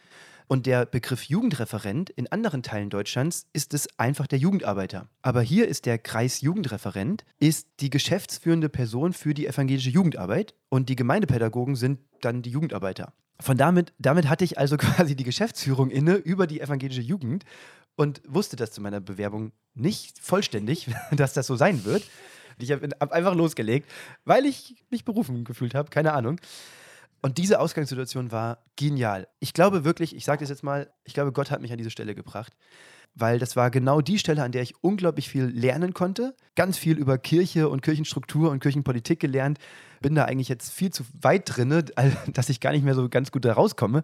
[0.48, 5.08] Und der Begriff Jugendreferent in anderen Teilen Deutschlands ist es einfach der Jugendarbeiter.
[5.22, 10.96] Aber hier ist der Kreisjugendreferent ist die geschäftsführende Person für die evangelische Jugendarbeit und die
[10.96, 13.14] Gemeindepädagogen sind dann die Jugendarbeiter.
[13.40, 17.46] Von damit, damit hatte ich also quasi die Geschäftsführung inne über die evangelische Jugend
[17.96, 22.04] und wusste das zu meiner Bewerbung nicht vollständig, dass das so sein wird.
[22.60, 23.89] Ich habe hab einfach losgelegt,
[24.26, 26.39] weil ich mich berufen gefühlt habe, keine Ahnung.
[27.22, 29.30] Und diese Ausgangssituation war genial.
[29.39, 31.89] Ich glaube wirklich, ich sage das jetzt mal, ich glaube, Gott hat mich an diese
[31.89, 32.54] Stelle gebracht,
[33.16, 36.36] weil das war genau die Stelle, an der ich unglaublich viel lernen konnte.
[36.56, 39.60] Ganz viel über Kirche und Kirchenstruktur und Kirchenpolitik gelernt.
[40.02, 41.86] Bin da eigentlich jetzt viel zu weit drin,
[42.28, 44.04] dass ich gar nicht mehr so ganz gut da rauskomme.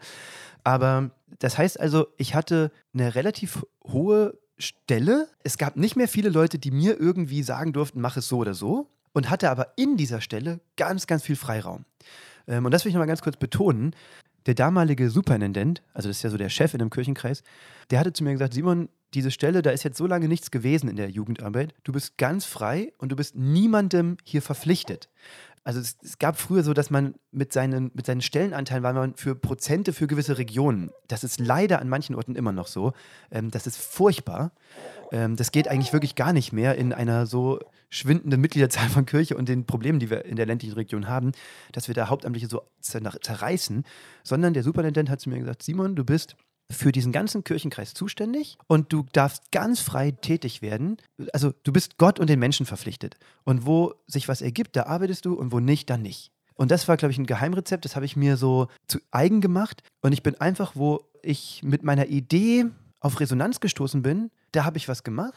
[0.63, 5.27] Aber das heißt also, ich hatte eine relativ hohe Stelle.
[5.43, 8.53] Es gab nicht mehr viele Leute, die mir irgendwie sagen durften, mach es so oder
[8.53, 8.89] so.
[9.13, 11.85] Und hatte aber in dieser Stelle ganz, ganz viel Freiraum.
[12.47, 13.95] Ähm, und das will ich nochmal ganz kurz betonen.
[14.45, 17.43] Der damalige Superintendent, also das ist ja so der Chef in dem Kirchenkreis,
[17.89, 20.89] der hatte zu mir gesagt, Simon, diese Stelle, da ist jetzt so lange nichts gewesen
[20.89, 21.73] in der Jugendarbeit.
[21.83, 25.09] Du bist ganz frei und du bist niemandem hier verpflichtet.
[25.69, 29.13] Also es, es, gab früher so, dass man mit seinen, mit seinen Stellenanteilen war man
[29.13, 30.89] für Prozente für gewisse Regionen.
[31.08, 32.93] Das ist leider an manchen Orten immer noch so.
[33.29, 34.51] Ähm, das ist furchtbar.
[35.12, 37.60] Ähm, das geht eigentlich wirklich gar nicht mehr in einer so
[37.91, 41.34] schwindenden Mitgliederzahl von Kirche und den Problemen, die wir in der ländlichen Region haben,
[41.71, 43.86] dass wir da Hauptamtliche so zerreißen.
[44.23, 46.36] Sondern der Superintendent hat zu mir gesagt, Simon, du bist
[46.71, 50.97] für diesen ganzen Kirchenkreis zuständig und du darfst ganz frei tätig werden.
[51.34, 53.17] Also du bist Gott und den Menschen verpflichtet.
[53.43, 56.32] Und wo sich was ergibt, da arbeitest du und wo nicht, dann nicht.
[56.55, 59.82] Und das war, glaube ich, ein Geheimrezept, das habe ich mir so zu eigen gemacht.
[60.01, 62.65] Und ich bin einfach, wo ich mit meiner Idee
[62.99, 65.34] auf Resonanz gestoßen bin, da habe ich was gemacht.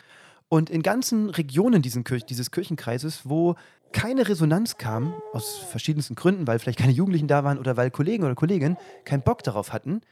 [0.48, 3.54] Und in ganzen Regionen Kirch dieses Kirchenkreises, wo
[3.92, 8.24] keine Resonanz kam, aus verschiedensten Gründen, weil vielleicht keine Jugendlichen da waren oder weil Kollegen
[8.24, 10.02] oder Kolleginnen keinen Bock darauf hatten,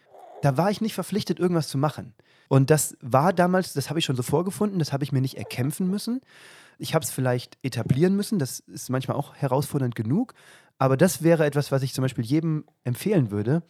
[0.43, 2.15] da war ich nicht verpflichtet, irgendwas zu machen.
[2.49, 5.37] Und das war damals, das habe ich schon so vorgefunden, das habe ich mir nicht
[5.37, 6.21] erkämpfen müssen.
[6.79, 10.35] Ich habe es vielleicht etablieren müssen, das ist manchmal auch herausfordernd genug.
[10.79, 13.63] Aber das wäre etwas, was ich zum Beispiel jedem empfehlen würde.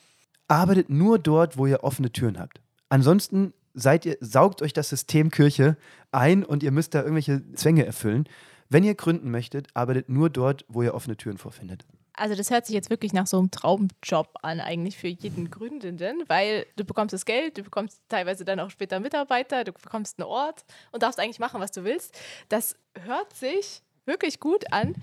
[0.48, 2.60] Arbeitet nur dort, wo ihr offene Türen habt.
[2.88, 5.76] Ansonsten seid ihr, saugt euch das System Kirche
[6.12, 8.28] ein und ihr müsst da irgendwelche Zwänge erfüllen.
[8.68, 11.84] Wenn ihr gründen möchtet, arbeitet nur dort, wo ihr offene Türen vorfindet.
[12.20, 16.22] Also das hört sich jetzt wirklich nach so einem Traumjob an, eigentlich für jeden Gründenden,
[16.28, 20.28] weil du bekommst das Geld, du bekommst teilweise dann auch später Mitarbeiter, du bekommst einen
[20.28, 22.14] Ort und darfst eigentlich machen, was du willst.
[22.50, 24.96] Das hört sich wirklich gut an.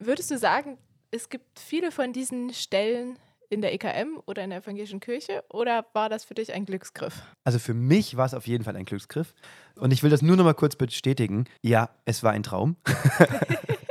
[0.00, 0.76] Würdest du sagen,
[1.12, 5.86] es gibt viele von diesen Stellen in der EKM oder in der evangelischen Kirche oder
[5.92, 7.22] war das für dich ein Glücksgriff?
[7.44, 9.32] Also für mich war es auf jeden Fall ein Glücksgriff
[9.76, 11.44] und ich will das nur noch mal kurz bestätigen.
[11.62, 12.74] Ja, es war ein Traum.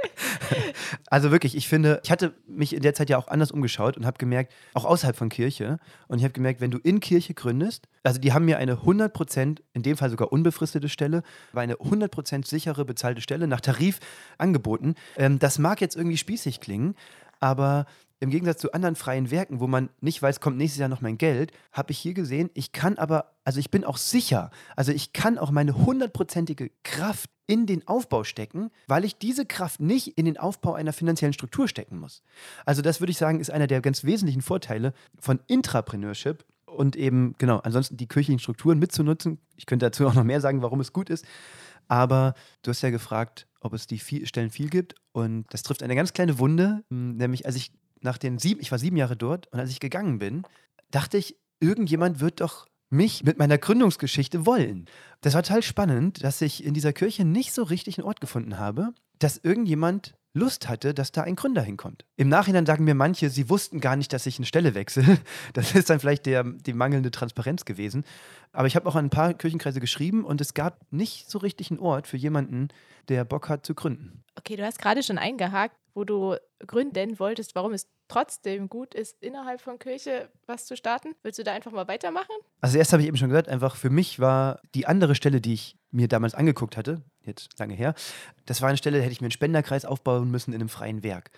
[1.09, 4.05] Also wirklich, ich finde, ich hatte mich in der Zeit ja auch anders umgeschaut und
[4.05, 5.77] habe gemerkt, auch außerhalb von Kirche,
[6.07, 9.59] und ich habe gemerkt, wenn du in Kirche gründest, also die haben mir eine 100%,
[9.73, 13.99] in dem Fall sogar unbefristete Stelle, war eine 100% sichere bezahlte Stelle nach Tarif
[14.37, 14.95] angeboten.
[15.17, 16.95] Ähm, das mag jetzt irgendwie spießig klingen,
[17.39, 17.85] aber
[18.19, 21.17] im Gegensatz zu anderen freien Werken, wo man nicht weiß, kommt nächstes Jahr noch mein
[21.17, 25.13] Geld, habe ich hier gesehen, ich kann aber, also ich bin auch sicher, also ich
[25.13, 30.25] kann auch meine hundertprozentige Kraft in den Aufbau stecken, weil ich diese Kraft nicht in
[30.25, 32.23] den Aufbau einer finanziellen Struktur stecken muss.
[32.65, 37.35] Also das würde ich sagen, ist einer der ganz wesentlichen Vorteile von Intrapreneurship und eben,
[37.37, 39.39] genau, ansonsten die kirchlichen Strukturen mitzunutzen.
[39.57, 41.25] Ich könnte dazu auch noch mehr sagen, warum es gut ist.
[41.87, 44.95] Aber du hast ja gefragt, ob es die viel, Stellen viel gibt.
[45.11, 47.71] Und das trifft eine ganz kleine Wunde, nämlich als ich
[48.03, 50.43] nach den sieben, ich war sieben Jahre dort und als ich gegangen bin,
[50.91, 54.85] dachte ich, irgendjemand wird doch mich mit meiner Gründungsgeschichte wollen.
[55.21, 58.59] Das war total spannend, dass ich in dieser Kirche nicht so richtig einen Ort gefunden
[58.59, 62.05] habe, dass irgendjemand Lust hatte, dass da ein Gründer hinkommt.
[62.15, 65.19] Im Nachhinein sagen mir manche, sie wussten gar nicht, dass ich eine Stelle wechsle.
[65.53, 68.03] Das ist dann vielleicht der, die mangelnde Transparenz gewesen.
[68.51, 71.69] Aber ich habe auch an ein paar Kirchenkreise geschrieben und es gab nicht so richtig
[71.69, 72.69] einen Ort für jemanden,
[73.09, 74.23] der Bock hat zu gründen.
[74.35, 79.21] Okay, du hast gerade schon eingehakt, wo du gründen wolltest, warum es trotzdem gut ist,
[79.21, 81.15] innerhalb von Kirche was zu starten.
[81.23, 82.35] Willst du da einfach mal weitermachen?
[82.61, 85.53] Also erst habe ich eben schon gesagt, einfach für mich war die andere Stelle, die
[85.53, 87.93] ich mir damals angeguckt hatte, jetzt lange her,
[88.45, 91.03] das war eine Stelle, da hätte ich mir einen Spenderkreis aufbauen müssen in einem freien
[91.03, 91.31] Werk.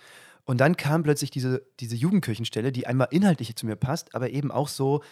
[0.44, 4.50] Und dann kam plötzlich diese, diese Jugendkirchenstelle, die einmal inhaltlich zu mir passt, aber eben
[4.50, 5.02] auch so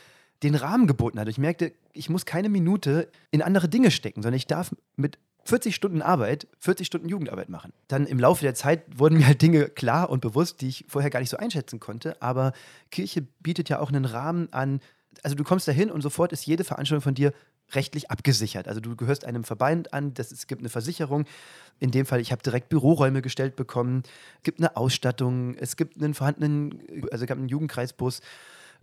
[0.42, 1.28] den Rahmen geboten hat.
[1.28, 5.74] Ich merkte, ich muss keine Minute in andere Dinge stecken, sondern ich darf mit 40
[5.74, 7.72] Stunden Arbeit, 40 Stunden Jugendarbeit machen.
[7.88, 11.11] Dann im Laufe der Zeit wurden mir halt Dinge klar und bewusst, die ich vorher
[11.11, 12.20] gar nicht so einschätzen konnte.
[12.22, 12.52] Aber
[12.90, 14.80] Kirche bietet ja auch einen Rahmen an.
[15.22, 17.33] Also du kommst dahin und sofort ist jede Veranstaltung von dir
[17.72, 18.68] rechtlich abgesichert.
[18.68, 21.24] Also du gehörst einem Verband an, das, es gibt eine Versicherung.
[21.80, 24.02] In dem Fall, ich habe direkt Büroräume gestellt bekommen,
[24.38, 26.80] es gibt eine Ausstattung, es gibt einen vorhandenen,
[27.11, 28.20] also es gab einen Jugendkreisbus.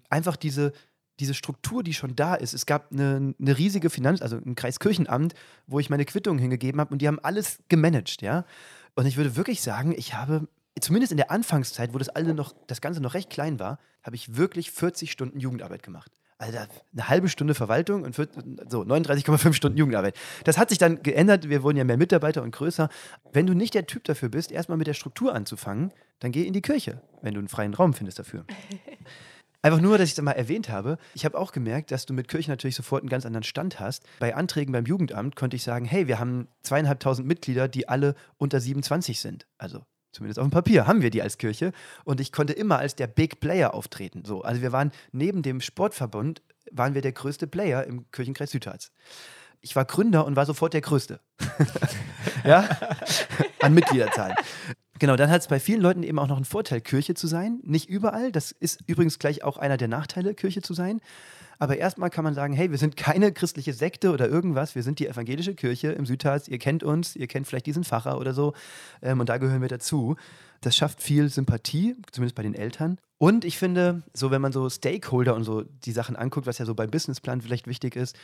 [0.10, 0.74] Einfach diese,
[1.22, 2.54] diese Struktur, die schon da ist.
[2.54, 5.34] Es gab eine, eine riesige Finanz-, also ein Kreiskirchenamt,
[5.68, 8.44] wo ich meine Quittung hingegeben habe und die haben alles gemanagt, ja.
[8.96, 10.48] Und ich würde wirklich sagen, ich habe,
[10.80, 14.16] zumindest in der Anfangszeit, wo das, alle noch, das Ganze noch recht klein war, habe
[14.16, 16.12] ich wirklich 40 Stunden Jugendarbeit gemacht.
[16.40, 20.18] Also eine halbe Stunde Verwaltung und so 39,5 Stunden Jugendarbeit.
[20.44, 21.50] Das hat sich dann geändert.
[21.50, 22.90] Wir wurden ja mehr Mitarbeiter und größer.
[23.32, 26.54] Wenn du nicht der Typ dafür bist, erstmal mit der Struktur anzufangen, dann geh in
[26.54, 28.44] die Kirche, wenn du einen freien Raum findest dafür.
[29.64, 30.98] Einfach nur, dass ich es mal erwähnt habe.
[31.14, 34.04] Ich habe auch gemerkt, dass du mit Kirche natürlich sofort einen ganz anderen Stand hast.
[34.20, 38.60] Bei Anträgen beim Jugendamt konnte ich sagen, hey, wir haben zweieinhalbtausend Mitglieder, die alle unter
[38.60, 39.46] 27 sind.
[39.60, 41.74] Also zumindest auf dem Papier haben wir die als Kirche.
[42.06, 44.24] Und ich konnte immer als der Big Player auftreten.
[44.26, 48.92] So, also wir waren neben dem Sportverbund, waren wir der größte Player im Kirchenkreis Südharz.
[49.62, 51.20] Ich war Gründer und war sofort der Größte.
[52.44, 52.68] ja?
[53.60, 54.36] An Mitgliederzahlen.
[55.02, 57.60] Genau, dann hat es bei vielen Leuten eben auch noch einen Vorteil, Kirche zu sein.
[57.64, 58.32] Nicht überall.
[58.32, 61.02] Das ist übrigens gleich auch einer der Nachteile, Kirche zu sein.
[61.58, 64.76] Aber erstmal kann man sagen, hey, wir sind keine christliche Sekte oder irgendwas.
[64.76, 66.48] Wir sind die evangelische Kirche im Südharz.
[66.48, 68.54] Ihr kennt uns, ihr kennt vielleicht diesen Pfarrer oder so.
[69.02, 70.18] Ähm, und da gehören wir dazu.
[70.62, 73.00] Das schafft viel Sympathie, zumindest bei den Eltern.
[73.18, 76.66] Und ich finde, so wenn man so Stakeholder und so die Sachen anguckt, was ja
[76.66, 78.16] so beim Businessplan vielleicht wichtig ist,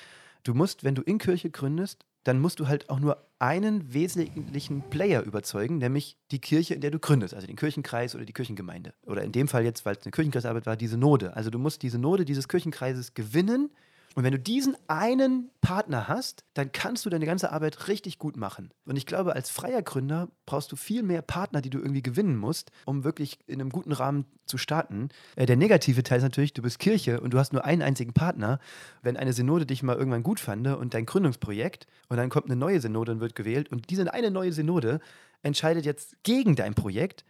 [0.44, 4.82] du musst, wenn du in Kirche gründest, dann musst du halt auch nur einen wesentlichen
[4.90, 8.94] Player überzeugen, nämlich die Kirche, in der du gründest, also den Kirchenkreis oder die Kirchengemeinde.
[9.06, 11.36] Oder in dem Fall jetzt, weil es eine Kirchenkreisarbeit war, diese Node.
[11.36, 13.70] Also du musst diese Node dieses Kirchenkreises gewinnen
[14.18, 18.36] und wenn du diesen einen Partner hast, dann kannst du deine ganze Arbeit richtig gut
[18.36, 18.72] machen.
[18.84, 22.36] Und ich glaube, als freier Gründer brauchst du viel mehr Partner, die du irgendwie gewinnen
[22.36, 25.10] musst, um wirklich in einem guten Rahmen zu starten.
[25.36, 28.14] Äh, der negative Teil ist natürlich, du bist Kirche und du hast nur einen einzigen
[28.14, 28.58] Partner.
[29.04, 32.56] Wenn eine Synode dich mal irgendwann gut fand und dein Gründungsprojekt und dann kommt eine
[32.56, 35.00] neue Synode und wird gewählt und diese eine neue Synode
[35.44, 37.24] entscheidet jetzt gegen dein Projekt,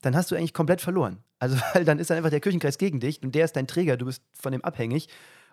[0.00, 1.18] dann hast du eigentlich komplett verloren.
[1.38, 3.96] Also, weil dann ist dann einfach der Kirchenkreis gegen dich und der ist dein Träger,
[3.96, 5.08] du bist von dem abhängig.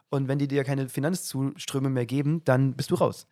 [0.09, 3.27] Und wenn die dir keine Finanzzuströme mehr geben, dann bist du raus.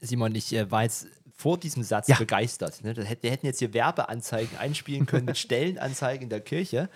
[0.00, 1.06] Simon, ich äh, war jetzt
[1.36, 2.16] vor diesem Satz Ja.
[2.16, 2.82] begeistert.
[2.84, 2.96] Ne?
[2.96, 6.88] Wir hätten jetzt hier Werbeanzeigen einspielen können mit Stellenanzeigen in der Kirche,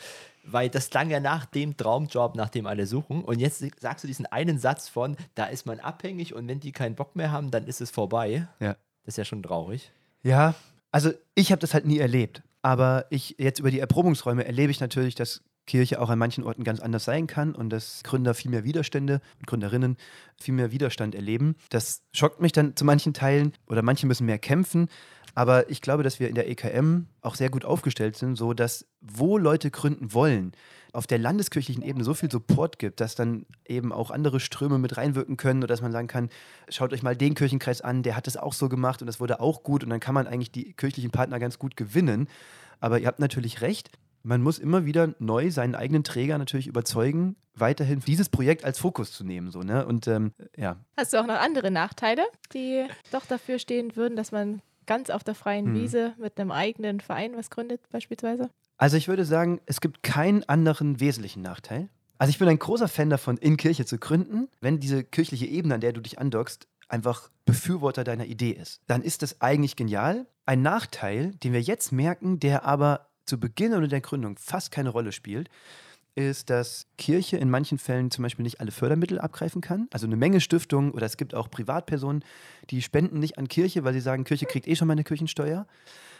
[0.44, 3.22] weil das klang ja nach dem Traumjob, nach dem alle suchen.
[3.24, 6.72] Und jetzt sagst du diesen einen Satz von, da ist man abhängig und wenn die
[6.72, 8.46] keinen Bock mehr haben, dann ist es vorbei.
[8.60, 8.76] Ja.
[9.04, 9.90] Das ist ja schon traurig.
[10.22, 10.54] Ja,
[10.92, 12.42] also ich habe das halt nie erlebt.
[12.62, 16.64] Aber ich jetzt über die Erprobungsräume erlebe ich natürlich, dass Kirche auch an manchen Orten
[16.64, 19.96] ganz anders sein kann und dass Gründer viel mehr Widerstände und Gründerinnen
[20.40, 21.54] viel mehr Widerstand erleben.
[21.70, 24.88] Das schockt mich dann zu manchen Teilen oder manche müssen mehr kämpfen.
[25.34, 28.86] Aber ich glaube, dass wir in der EKM auch sehr gut aufgestellt sind, so dass
[29.00, 30.50] wo Leute gründen wollen,
[30.92, 34.96] auf der landeskirchlichen Ebene so viel Support gibt, dass dann eben auch andere Ströme mit
[34.96, 36.30] reinwirken können oder dass man sagen kann,
[36.68, 39.38] schaut euch mal den Kirchenkreis an, der hat es auch so gemacht und das wurde
[39.38, 42.26] auch gut und dann kann man eigentlich die kirchlichen Partner ganz gut gewinnen.
[42.80, 43.90] Aber ihr habt natürlich recht,
[44.28, 49.10] man muss immer wieder neu seinen eigenen Träger natürlich überzeugen, weiterhin dieses Projekt als Fokus
[49.12, 49.50] zu nehmen.
[49.50, 49.86] So, ne?
[49.86, 50.76] Und ähm, ja.
[50.98, 55.24] Hast du auch noch andere Nachteile, die doch dafür stehen würden, dass man ganz auf
[55.24, 55.74] der freien Hm.
[55.74, 58.50] Wiese mit einem eigenen Verein was gründet, beispielsweise?
[58.76, 61.88] Also ich würde sagen, es gibt keinen anderen wesentlichen Nachteil.
[62.18, 65.74] Also ich bin ein großer Fan davon, in Kirche zu gründen, wenn diese kirchliche Ebene,
[65.74, 68.82] an der du dich andockst, einfach Befürworter deiner Idee ist.
[68.86, 70.26] Dann ist das eigentlich genial.
[70.44, 74.90] Ein Nachteil, den wir jetzt merken, der aber zu Beginn oder der Gründung fast keine
[74.90, 75.48] Rolle spielt,
[76.14, 79.86] ist, dass Kirche in manchen Fällen zum Beispiel nicht alle Fördermittel abgreifen kann.
[79.92, 82.24] Also eine Menge Stiftungen oder es gibt auch Privatpersonen,
[82.70, 85.66] die spenden nicht an Kirche, weil sie sagen, Kirche kriegt eh schon meine Kirchensteuer.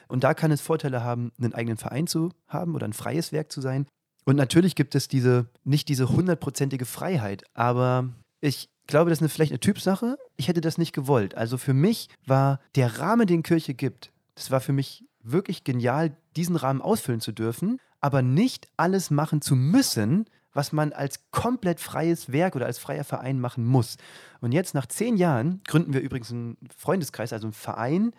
[0.07, 3.51] Und da kann es Vorteile haben, einen eigenen Verein zu haben oder ein freies Werk
[3.51, 3.87] zu sein.
[4.25, 8.09] Und natürlich gibt es diese, nicht diese hundertprozentige Freiheit, aber
[8.41, 10.17] ich glaube, das ist eine, vielleicht eine Typsache.
[10.37, 11.35] Ich hätte das nicht gewollt.
[11.35, 16.17] Also für mich war der Rahmen, den Kirche gibt, das war für mich wirklich genial,
[16.39, 21.81] diesen Rahmen ausfüllen zu dürfen, aber nicht alles machen zu müssen, was man als komplett
[21.81, 23.97] freies Werk oder als freier Verein machen muss.
[24.41, 28.13] Und jetzt nach zehn Jahren gründen wir übrigens einen Freundeskreis, also einen Verein,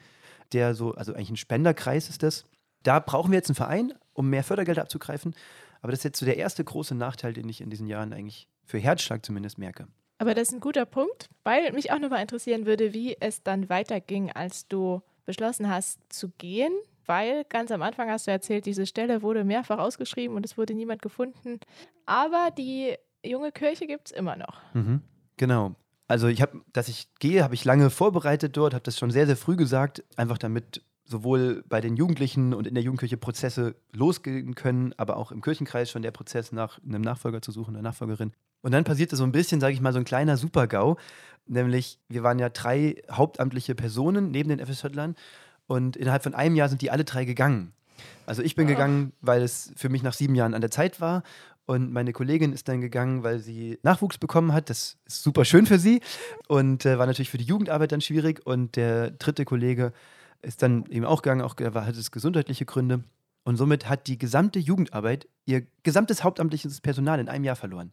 [0.51, 2.43] der so, also eigentlich ein Spenderkreis ist das.
[2.83, 5.33] Da brauchen wir jetzt einen Verein, um mehr Fördergelder abzugreifen.
[5.81, 8.49] Aber das ist jetzt so der erste große Nachteil, den ich in diesen Jahren eigentlich
[8.65, 9.87] für Herzschlag zumindest merke.
[10.17, 13.69] Aber das ist ein guter Punkt, weil mich auch nochmal interessieren würde, wie es dann
[13.69, 16.73] weiterging, als du beschlossen hast zu gehen.
[17.09, 20.75] Weil ganz am Anfang hast du erzählt, diese Stelle wurde mehrfach ausgeschrieben und es wurde
[20.75, 21.59] niemand gefunden.
[22.05, 22.93] Aber die
[23.25, 24.61] junge Kirche gibt es immer noch.
[24.75, 25.01] Mhm.
[25.35, 25.73] Genau.
[26.07, 29.25] Also ich habe, dass ich gehe, habe ich lange vorbereitet dort, habe das schon sehr,
[29.25, 34.53] sehr früh gesagt, einfach damit sowohl bei den Jugendlichen und in der Jugendkirche Prozesse losgehen
[34.53, 38.33] können, aber auch im Kirchenkreis schon der Prozess nach einem Nachfolger zu suchen, einer Nachfolgerin.
[38.61, 40.97] Und dann passierte so ein bisschen, sage ich mal, so ein kleiner Super-GAU,
[41.47, 45.15] nämlich wir waren ja drei hauptamtliche Personen neben den FSJlern
[45.69, 47.71] und innerhalb von einem Jahr sind die alle drei gegangen.
[48.25, 48.71] Also ich bin Ah.
[48.71, 51.23] gegangen, weil es für mich nach sieben Jahren an der Zeit war
[51.65, 54.69] und meine Kollegin ist dann gegangen, weil sie Nachwuchs bekommen hat.
[54.69, 56.01] Das ist super schön für sie
[56.47, 58.45] und äh, war natürlich für die Jugendarbeit dann schwierig.
[58.45, 59.93] Und der dritte Kollege
[60.41, 63.03] ist dann eben auch gegangen, auch war- hatte es gesundheitliche Gründe.
[63.43, 67.91] Und somit hat die gesamte Jugendarbeit ihr gesamtes hauptamtliches Personal in einem Jahr verloren.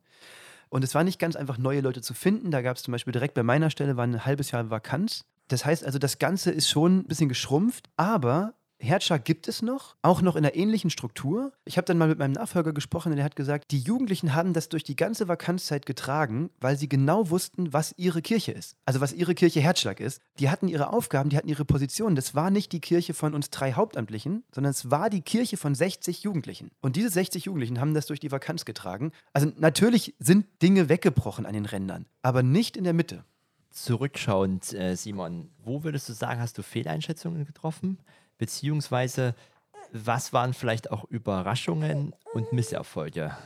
[0.69, 2.51] Und es war nicht ganz einfach, neue Leute zu finden.
[2.51, 5.25] Da gab es zum Beispiel direkt bei meiner Stelle war ein halbes Jahr Vakanz.
[5.49, 9.97] Das heißt also, das Ganze ist schon ein bisschen geschrumpft, aber Herzschlag gibt es noch,
[10.03, 11.53] auch noch in einer ähnlichen Struktur.
[11.65, 14.53] Ich habe dann mal mit meinem Nachfolger gesprochen und er hat gesagt, die Jugendlichen haben
[14.53, 18.77] das durch die ganze Vakanzzeit getragen, weil sie genau wussten, was ihre Kirche ist.
[18.85, 20.21] Also was ihre Kirche Herzschlag ist.
[20.39, 22.17] Die hatten ihre Aufgaben, die hatten ihre Positionen.
[22.17, 25.75] Das war nicht die Kirche von uns drei Hauptamtlichen, sondern es war die Kirche von
[25.75, 26.71] 60 Jugendlichen.
[26.83, 29.13] Und diese 60 Jugendlichen haben das durch die Vakanz getragen.
[29.33, 33.25] Also natürlich sind Dinge weggebrochen an den Rändern, aber nicht in der Mitte.
[33.77, 37.99] Zurückschauend, äh, Simon, wo würdest du sagen, hast du Fehleinschätzungen getroffen?
[38.39, 39.35] Beziehungsweise,
[39.93, 43.37] was waren vielleicht auch Überraschungen und Misserfolge?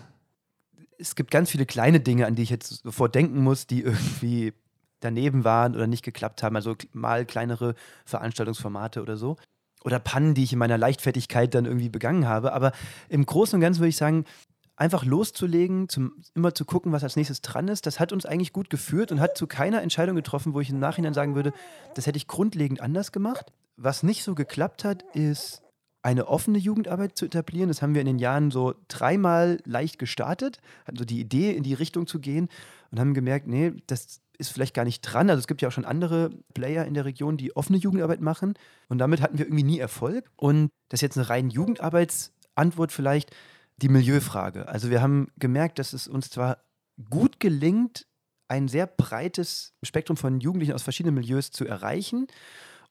[1.00, 4.52] es gibt ganz viele kleine Dinge, an die ich jetzt sofort denken muss, die irgendwie
[5.00, 6.56] daneben waren oder nicht geklappt haben.
[6.56, 9.36] Also mal kleinere Veranstaltungsformate oder so.
[9.82, 12.52] Oder Pannen, die ich in meiner Leichtfertigkeit dann irgendwie begangen habe.
[12.52, 12.72] Aber
[13.08, 14.26] im Großen und Ganzen würde ich sagen,
[14.80, 18.54] einfach loszulegen, zum, immer zu gucken, was als nächstes dran ist, das hat uns eigentlich
[18.54, 21.52] gut geführt und hat zu keiner Entscheidung getroffen, wo ich im Nachhinein sagen würde,
[21.94, 23.52] das hätte ich grundlegend anders gemacht.
[23.76, 25.62] Was nicht so geklappt hat, ist
[26.02, 27.68] eine offene Jugendarbeit zu etablieren.
[27.68, 31.62] Das haben wir in den Jahren so dreimal leicht gestartet, hatten so die Idee, in
[31.62, 32.48] die Richtung zu gehen
[32.90, 35.28] und haben gemerkt, nee, das ist vielleicht gar nicht dran.
[35.28, 38.54] Also es gibt ja auch schon andere Player in der Region, die offene Jugendarbeit machen
[38.88, 40.30] und damit hatten wir irgendwie nie Erfolg.
[40.36, 43.36] Und das ist jetzt eine rein Jugendarbeitsantwort vielleicht,
[43.82, 44.68] die Milieufrage.
[44.68, 46.58] Also wir haben gemerkt, dass es uns zwar
[47.08, 48.06] gut gelingt,
[48.48, 52.26] ein sehr breites Spektrum von Jugendlichen aus verschiedenen Milieus zu erreichen.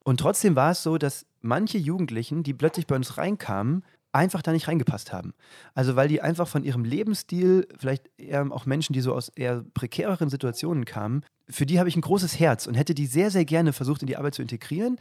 [0.04, 4.52] Und trotzdem war es so, dass manche Jugendlichen, die plötzlich bei uns reinkamen, einfach da
[4.52, 5.34] nicht reingepasst haben.
[5.76, 9.64] Also weil die einfach von ihrem Lebensstil, vielleicht eher auch Menschen, die so aus eher
[9.74, 13.46] prekäreren Situationen kamen, für die habe ich ein großes Herz und hätte die sehr, sehr
[13.46, 14.98] gerne versucht, in die Arbeit zu integrieren.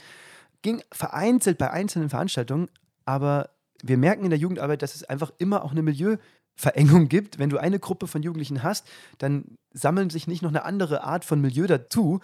[0.62, 2.68] Ging vereinzelt bei einzelnen Veranstaltungen,
[3.04, 3.50] aber
[3.82, 7.38] wir merken in der Jugendarbeit, dass es einfach immer auch eine Milieuverengung gibt.
[7.38, 8.86] Wenn du eine Gruppe von Jugendlichen hast,
[9.18, 12.20] dann sammeln sich nicht noch eine andere Art von Milieu dazu.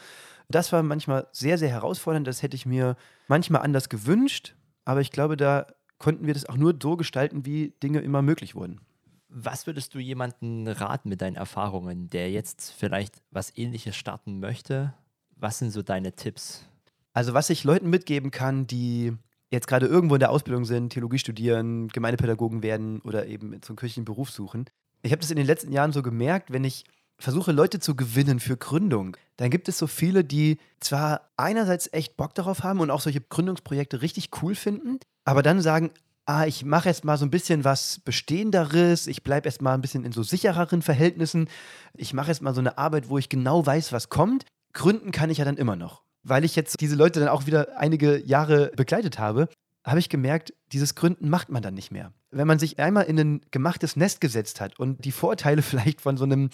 [0.49, 2.27] Das war manchmal sehr, sehr herausfordernd.
[2.27, 2.97] Das hätte ich mir
[3.29, 4.55] manchmal anders gewünscht.
[4.85, 5.67] Aber ich glaube, da
[5.99, 8.81] konnten wir das auch nur so gestalten, wie Dinge immer möglich wurden.
[9.29, 14.95] Was würdest du jemandem raten mit deinen Erfahrungen, der jetzt vielleicht was ähnliches starten möchte?
[15.37, 16.69] Was sind so deine Tipps?
[17.13, 19.17] Also, was ich Leuten mitgeben kann, die
[19.51, 24.05] jetzt gerade irgendwo in der Ausbildung sind, Theologie studieren, Gemeindepädagogen werden oder eben zum kirchlichen
[24.05, 24.67] Beruf suchen.
[25.03, 26.85] Ich habe das in den letzten Jahren so gemerkt, wenn ich
[27.19, 32.17] versuche, Leute zu gewinnen für Gründung, dann gibt es so viele, die zwar einerseits echt
[32.17, 35.91] Bock darauf haben und auch solche Gründungsprojekte richtig cool finden, aber dann sagen,
[36.27, 39.81] ah, ich mache erst mal so ein bisschen was Bestehenderes, ich bleibe erst mal ein
[39.81, 41.49] bisschen in so sichereren Verhältnissen,
[41.95, 44.47] ich mache erst mal so eine Arbeit, wo ich genau weiß, was kommt.
[44.73, 46.03] Gründen kann ich ja dann immer noch.
[46.25, 49.49] Weil ich jetzt diese Leute dann auch wieder einige Jahre begleitet habe,
[49.85, 52.13] habe ich gemerkt, dieses Gründen macht man dann nicht mehr.
[52.31, 56.17] Wenn man sich einmal in ein gemachtes Nest gesetzt hat und die Vorteile vielleicht von
[56.17, 56.49] so einem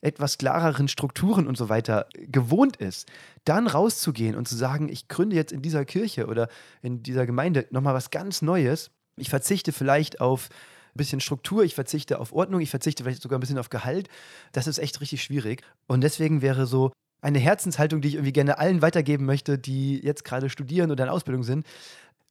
[0.00, 3.08] etwas klareren Strukturen und so weiter gewohnt ist,
[3.44, 6.48] dann rauszugehen und zu sagen, ich gründe jetzt in dieser Kirche oder
[6.82, 8.90] in dieser Gemeinde nochmal was ganz Neues.
[9.16, 10.48] Ich verzichte vielleicht auf
[10.94, 14.08] ein bisschen Struktur, ich verzichte auf Ordnung, ich verzichte vielleicht sogar ein bisschen auf Gehalt.
[14.50, 15.62] Das ist echt richtig schwierig.
[15.86, 16.92] Und deswegen wäre so
[17.22, 21.10] eine Herzenshaltung, die ich irgendwie gerne allen weitergeben möchte, die jetzt gerade studieren oder in
[21.10, 21.66] Ausbildung sind,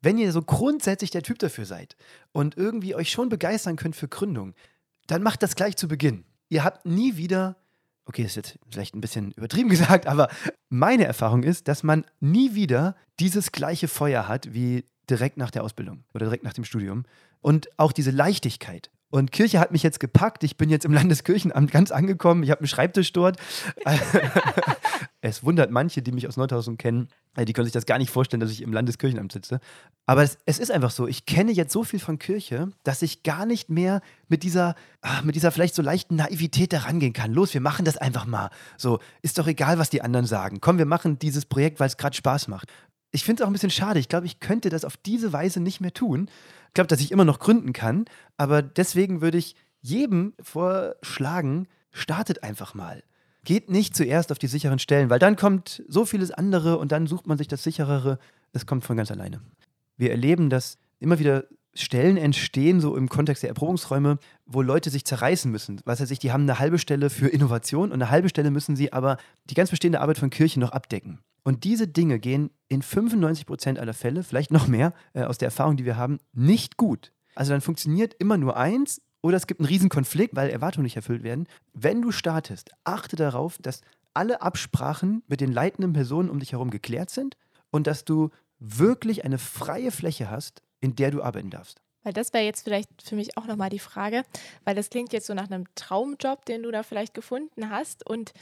[0.02, 1.96] wenn ihr so grundsätzlich der Typ dafür seid
[2.32, 4.54] und irgendwie euch schon begeistern könnt für Gründung,
[5.08, 6.26] dann macht das gleich zu Beginn.
[6.50, 7.56] Ihr habt nie wieder,
[8.06, 10.30] okay, das wird vielleicht ein bisschen übertrieben gesagt, aber
[10.70, 15.64] meine Erfahrung ist, dass man nie wieder dieses gleiche Feuer hat wie direkt nach der
[15.64, 17.06] Ausbildung oder direkt nach dem Studium.
[17.42, 18.92] Und auch diese Leichtigkeit.
[19.12, 20.44] Und Kirche hat mich jetzt gepackt.
[20.44, 22.44] Ich bin jetzt im Landeskirchenamt ganz angekommen.
[22.44, 23.38] Ich habe einen Schreibtisch dort.
[25.22, 28.10] es wundert manche, die mich aus Nordhausen kennen, äh, die können sich das gar nicht
[28.10, 29.60] vorstellen, dass ich im Landeskirchenamt sitze.
[30.06, 31.08] Aber es, es, ist einfach so.
[31.08, 35.22] Ich kenne jetzt so viel von Kirche, dass ich gar nicht mehr mit dieser, ah,
[35.24, 37.34] mit dieser vielleicht so leichten Naivität da rangehen kann.
[37.34, 38.50] Los, wir machen das einfach mal.
[38.78, 40.60] So, ist doch egal, was die anderen sagen.
[40.62, 42.72] Komm, wir machen dieses Projekt, weil es gerade Spaß macht.
[43.12, 44.00] Ich finde es auch ein bisschen schade.
[44.00, 46.30] Ich glaube, ich könnte das auf diese Weise nicht mehr tun.
[46.70, 48.06] Ich glaube, dass ich immer noch gründen kann,
[48.38, 53.04] aber deswegen würde ich jedem vorschlagen, startet einfach mal.
[53.44, 57.08] Geht nicht zuerst auf die sicheren Stellen, weil dann kommt so vieles andere und dann
[57.08, 58.20] sucht man sich das sicherere.
[58.54, 59.42] Das kommt von ganz alleine.
[59.98, 65.06] Wir erleben, dass immer wieder Stellen entstehen, so im Kontext der Erprobungsräume, wo Leute sich
[65.06, 65.80] zerreißen müssen.
[65.86, 68.92] Was heißt, die haben eine halbe Stelle für Innovation und eine halbe Stelle müssen sie
[68.92, 69.18] aber
[69.50, 71.20] die ganz bestehende Arbeit von Kirchen noch abdecken.
[71.44, 75.48] Und diese Dinge gehen in 95 Prozent aller Fälle, vielleicht noch mehr äh, aus der
[75.48, 77.12] Erfahrung, die wir haben, nicht gut.
[77.36, 80.98] Also dann funktioniert immer nur eins oder es gibt einen riesen Konflikt, weil Erwartungen nicht
[80.98, 81.48] erfüllt werden.
[81.74, 83.82] Wenn du startest, achte darauf, dass
[84.14, 87.38] alle Absprachen mit den leitenden Personen um dich herum geklärt sind
[87.70, 91.82] und dass du wirklich eine freie Fläche hast, in der du arbeiten darfst.
[92.04, 94.24] Weil das wäre jetzt vielleicht für mich auch nochmal die Frage,
[94.66, 98.34] weil das klingt jetzt so nach einem Traumjob, den du da vielleicht gefunden hast und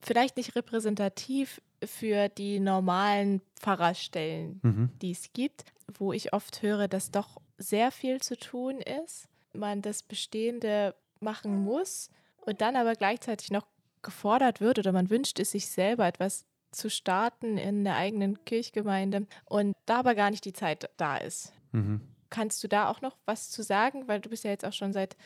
[0.00, 4.90] vielleicht nicht repräsentativ für die normalen Pfarrerstellen, mhm.
[5.00, 5.64] die es gibt,
[5.98, 11.62] wo ich oft höre, dass doch sehr viel zu tun ist, man das Bestehende machen
[11.64, 13.66] muss und dann aber gleichzeitig noch
[14.02, 19.26] gefordert wird oder man wünscht es sich selber etwas zu starten in der eigenen Kirchgemeinde
[19.44, 21.52] und da aber gar nicht die Zeit da ist.
[21.72, 22.00] Mhm.
[22.30, 24.08] Kannst du da auch noch was zu sagen?
[24.08, 25.16] Weil du bist ja jetzt auch schon seit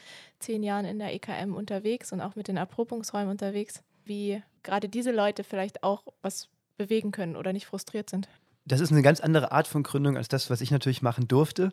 [0.41, 5.13] zehn Jahren in der EKM unterwegs und auch mit den Erprobungsräumen unterwegs wie gerade diese
[5.13, 8.29] Leute vielleicht auch was bewegen können oder nicht frustriert sind.
[8.65, 11.73] Das ist eine ganz andere Art von Gründung als das, was ich natürlich machen durfte,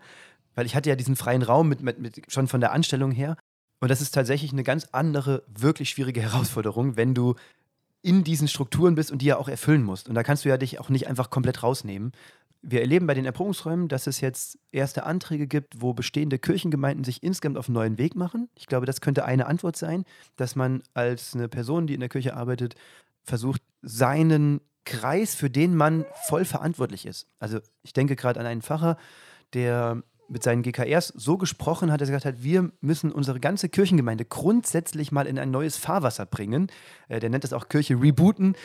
[0.56, 3.38] weil ich hatte ja diesen freien Raum mit, mit, mit schon von der Anstellung her.
[3.80, 7.36] Und das ist tatsächlich eine ganz andere, wirklich schwierige Herausforderung, wenn du
[8.02, 10.10] in diesen Strukturen bist und die ja auch erfüllen musst.
[10.10, 12.12] Und da kannst du ja dich auch nicht einfach komplett rausnehmen,
[12.64, 17.22] wir erleben bei den Erprobungsräumen, dass es jetzt erste Anträge gibt, wo bestehende Kirchengemeinden sich
[17.22, 18.50] insgesamt auf einen neuen Weg machen.
[18.56, 20.06] Ich glaube, das könnte eine Antwort sein,
[20.38, 22.76] dass man als eine Person, die in der Kirche arbeitet,
[23.24, 27.28] versucht, seinen Kreis, für den man voll verantwortlich ist.
[27.38, 28.98] Also ich denke gerade an einen Pfarrer,
[29.54, 33.68] der mit seinen GKRs so gesprochen hat, dass er gesagt hat, wir müssen unsere ganze
[33.68, 36.68] Kirchengemeinde grundsätzlich mal in ein neues Fahrwasser bringen.
[37.10, 38.56] Äh, der nennt das auch Kirche rebooten.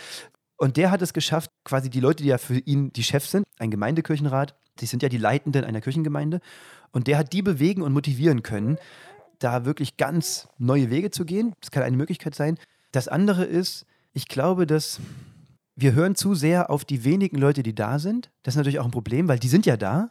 [0.56, 3.46] Und der hat es geschafft, quasi die Leute, die ja für ihn die Chefs sind,
[3.58, 6.40] ein Gemeindekirchenrat, die sind ja die Leitenden einer Kirchengemeinde.
[6.90, 8.78] Und der hat die bewegen und motivieren können,
[9.38, 11.54] da wirklich ganz neue Wege zu gehen.
[11.60, 12.58] Das kann eine Möglichkeit sein.
[12.90, 14.98] Das andere ist, ich glaube, dass
[15.76, 18.30] wir hören zu sehr auf die wenigen Leute, die da sind.
[18.42, 20.10] Das ist natürlich auch ein Problem, weil die sind ja da.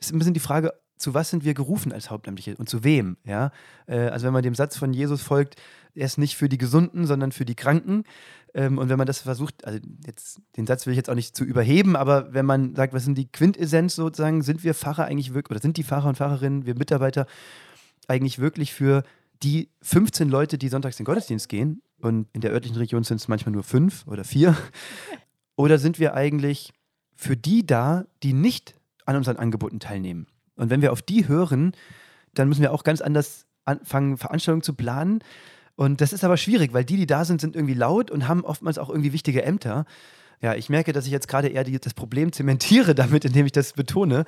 [0.00, 2.84] Es ist ein bisschen die Frage, zu was sind wir gerufen als Hauptamtliche und zu
[2.84, 3.16] wem?
[3.24, 3.50] Ja?
[3.86, 5.56] Äh, also wenn man dem Satz von Jesus folgt,
[5.94, 8.04] er ist nicht für die Gesunden, sondern für die Kranken,
[8.54, 11.36] ähm, und wenn man das versucht, also jetzt den Satz will ich jetzt auch nicht
[11.36, 15.34] zu überheben, aber wenn man sagt, was sind die Quintessenz sozusagen, sind wir Pfarrer eigentlich
[15.34, 17.26] wirklich, oder sind die Pfarrer und Pfarrerinnen, wir Mitarbeiter
[18.06, 19.02] eigentlich wirklich für
[19.42, 23.16] die 15 Leute, die sonntags in den Gottesdienst gehen, und in der örtlichen Region sind
[23.16, 24.56] es manchmal nur fünf oder vier,
[25.56, 26.72] oder sind wir eigentlich
[27.16, 28.74] für die da, die nicht
[29.04, 30.26] an unseren Angeboten teilnehmen?
[30.56, 31.72] Und wenn wir auf die hören,
[32.34, 35.20] dann müssen wir auch ganz anders anfangen, Veranstaltungen zu planen
[35.76, 38.44] und das ist aber schwierig, weil die, die da sind, sind irgendwie laut und haben
[38.44, 39.86] oftmals auch irgendwie wichtige Ämter.
[40.40, 43.52] Ja, ich merke, dass ich jetzt gerade eher die, das Problem zementiere damit, indem ich
[43.52, 44.24] das betone.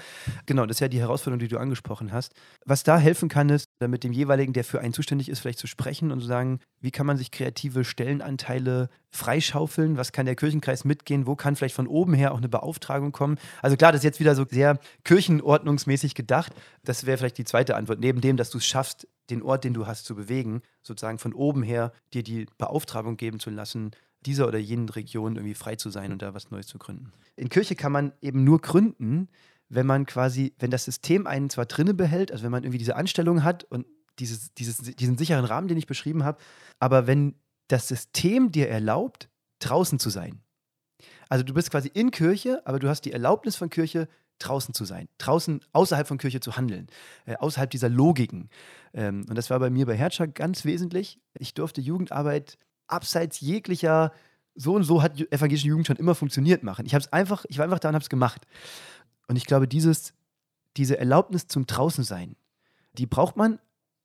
[0.47, 2.35] Genau, das ist ja die Herausforderung, die du angesprochen hast.
[2.65, 5.67] Was da helfen kann, ist, mit dem jeweiligen, der für einen zuständig ist, vielleicht zu
[5.67, 9.97] sprechen und zu sagen, wie kann man sich kreative Stellenanteile freischaufeln?
[9.97, 11.27] Was kann der Kirchenkreis mitgehen?
[11.27, 13.39] Wo kann vielleicht von oben her auch eine Beauftragung kommen?
[13.63, 16.53] Also klar, das ist jetzt wieder so sehr kirchenordnungsmäßig gedacht.
[16.85, 18.01] Das wäre vielleicht die zweite Antwort.
[18.01, 21.35] Neben dem, dass du es schaffst, den Ort, den du hast, zu bewegen, sozusagen von
[21.35, 23.91] oben her dir die Beauftragung geben zu lassen,
[24.27, 27.13] dieser oder jenen Region irgendwie frei zu sein und da was Neues zu gründen.
[27.37, 29.29] In Kirche kann man eben nur gründen,
[29.69, 32.97] wenn man quasi, wenn das System einen zwar drinne behält, also wenn man irgendwie diese
[32.97, 33.87] Anstellung hat und
[34.19, 36.39] dieses, dieses, diesen sicheren Rahmen, den ich beschrieben habe,
[36.79, 37.35] aber wenn
[37.69, 40.41] das System dir erlaubt, draußen zu sein.
[41.29, 44.09] Also du bist quasi in Kirche, aber du hast die Erlaubnis von Kirche,
[44.39, 46.89] draußen zu sein, draußen außerhalb von Kirche zu handeln,
[47.25, 48.51] äh, außerhalb dieser Logiken.
[48.93, 51.21] Ähm, und das war bei mir bei Herzschlag ganz wesentlich.
[51.39, 52.59] Ich durfte Jugendarbeit
[52.89, 54.13] abseits jeglicher
[54.55, 56.87] so und so hat evangelische Jugend schon immer funktioniert machen.
[56.87, 58.47] Ich habe es einfach, ich war einfach da und habe es gemacht.
[59.29, 60.15] Und ich glaube, dieses,
[60.77, 62.37] diese Erlaubnis zum Draußensein,
[62.95, 63.59] die braucht man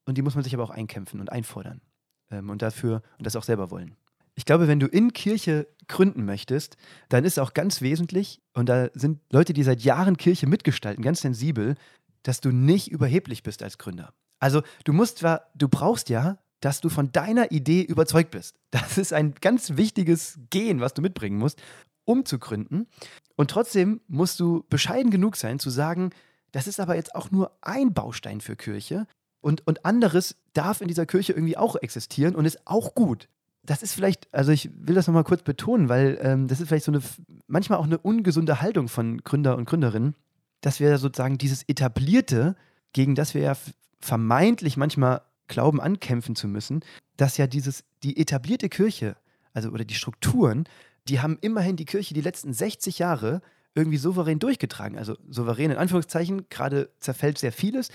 [0.05, 1.81] und die muss man sich aber auch einkämpfen und einfordern.
[2.29, 3.95] Ähm, und dafür und das auch selber wollen.
[4.35, 6.77] Ich glaube, wenn du in Kirche gründen möchtest,
[7.09, 11.21] dann ist auch ganz wesentlich, und da sind Leute, die seit Jahren Kirche mitgestalten, ganz
[11.21, 11.75] sensibel,
[12.23, 14.13] dass du nicht überheblich bist als Gründer.
[14.39, 18.55] Also du musst zwar, du brauchst ja dass du von deiner Idee überzeugt bist.
[18.71, 21.61] Das ist ein ganz wichtiges Gen, was du mitbringen musst,
[22.05, 22.87] um zu gründen.
[23.35, 26.11] Und trotzdem musst du bescheiden genug sein, zu sagen,
[26.51, 29.07] das ist aber jetzt auch nur ein Baustein für Kirche
[29.41, 33.27] und, und anderes darf in dieser Kirche irgendwie auch existieren und ist auch gut.
[33.63, 36.85] Das ist vielleicht, also ich will das nochmal kurz betonen, weil ähm, das ist vielleicht
[36.85, 37.01] so eine,
[37.47, 40.15] manchmal auch eine ungesunde Haltung von Gründer und Gründerinnen,
[40.61, 42.55] dass wir sozusagen dieses Etablierte,
[42.93, 43.57] gegen das wir ja
[43.99, 45.21] vermeintlich manchmal
[45.51, 46.83] glauben, ankämpfen zu müssen,
[47.17, 49.15] dass ja dieses, die etablierte Kirche,
[49.53, 50.65] also oder die Strukturen,
[51.07, 53.41] die haben immerhin die Kirche die letzten 60 Jahre
[53.75, 54.97] irgendwie souverän durchgetragen.
[54.97, 57.89] Also souverän in Anführungszeichen, gerade zerfällt sehr vieles,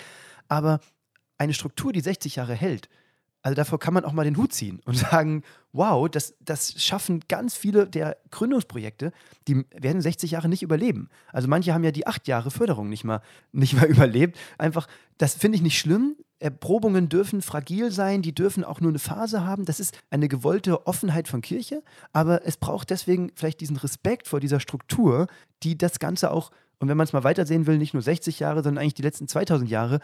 [0.48, 0.80] aber
[1.38, 2.88] eine Struktur, die 60 Jahre hält,
[3.46, 7.20] also davor kann man auch mal den Hut ziehen und sagen, wow, das, das schaffen
[7.28, 9.12] ganz viele der Gründungsprojekte,
[9.46, 11.10] die werden 60 Jahre nicht überleben.
[11.32, 13.20] Also manche haben ja die acht Jahre Förderung nicht mal,
[13.52, 14.36] nicht mal überlebt.
[14.58, 16.16] Einfach, das finde ich nicht schlimm.
[16.38, 19.64] Erprobungen dürfen fragil sein, die dürfen auch nur eine Phase haben.
[19.64, 21.82] Das ist eine gewollte Offenheit von Kirche,
[22.12, 25.28] aber es braucht deswegen vielleicht diesen Respekt vor dieser Struktur,
[25.62, 28.62] die das Ganze auch, und wenn man es mal weitersehen will, nicht nur 60 Jahre,
[28.62, 30.00] sondern eigentlich die letzten 2000 Jahre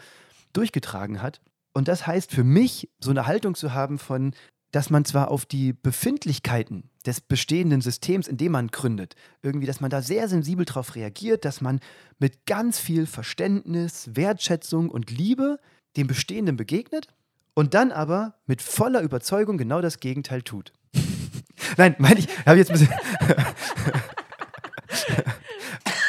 [0.53, 1.39] durchgetragen hat.
[1.73, 4.33] Und das heißt für mich, so eine Haltung zu haben von,
[4.71, 9.81] dass man zwar auf die Befindlichkeiten des bestehenden Systems, in dem man gründet, irgendwie, dass
[9.81, 11.79] man da sehr sensibel darauf reagiert, dass man
[12.17, 15.59] mit ganz viel Verständnis, Wertschätzung und Liebe
[15.97, 17.07] dem Bestehenden begegnet
[17.53, 20.73] und dann aber mit voller Überzeugung genau das Gegenteil tut.
[21.77, 22.93] Nein, meine ich, habe jetzt ein bisschen.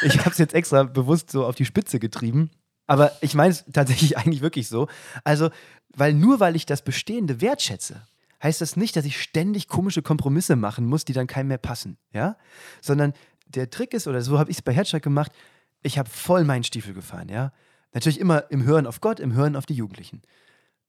[0.02, 2.50] ich habe es jetzt extra bewusst so auf die Spitze getrieben.
[2.86, 4.88] Aber ich meine es tatsächlich eigentlich wirklich so.
[5.22, 5.50] Also,
[5.96, 8.06] weil nur weil ich das Bestehende wertschätze,
[8.42, 11.96] heißt das nicht, dass ich ständig komische Kompromisse machen muss, die dann keinem mehr passen.
[12.12, 12.36] Ja?
[12.80, 13.14] Sondern
[13.46, 15.32] der Trick ist, oder so habe ich es bei Herzschlag gemacht,
[15.82, 17.52] ich habe voll meinen Stiefel gefahren, ja.
[17.94, 20.22] Natürlich immer im Hören auf Gott, im Hören auf die Jugendlichen.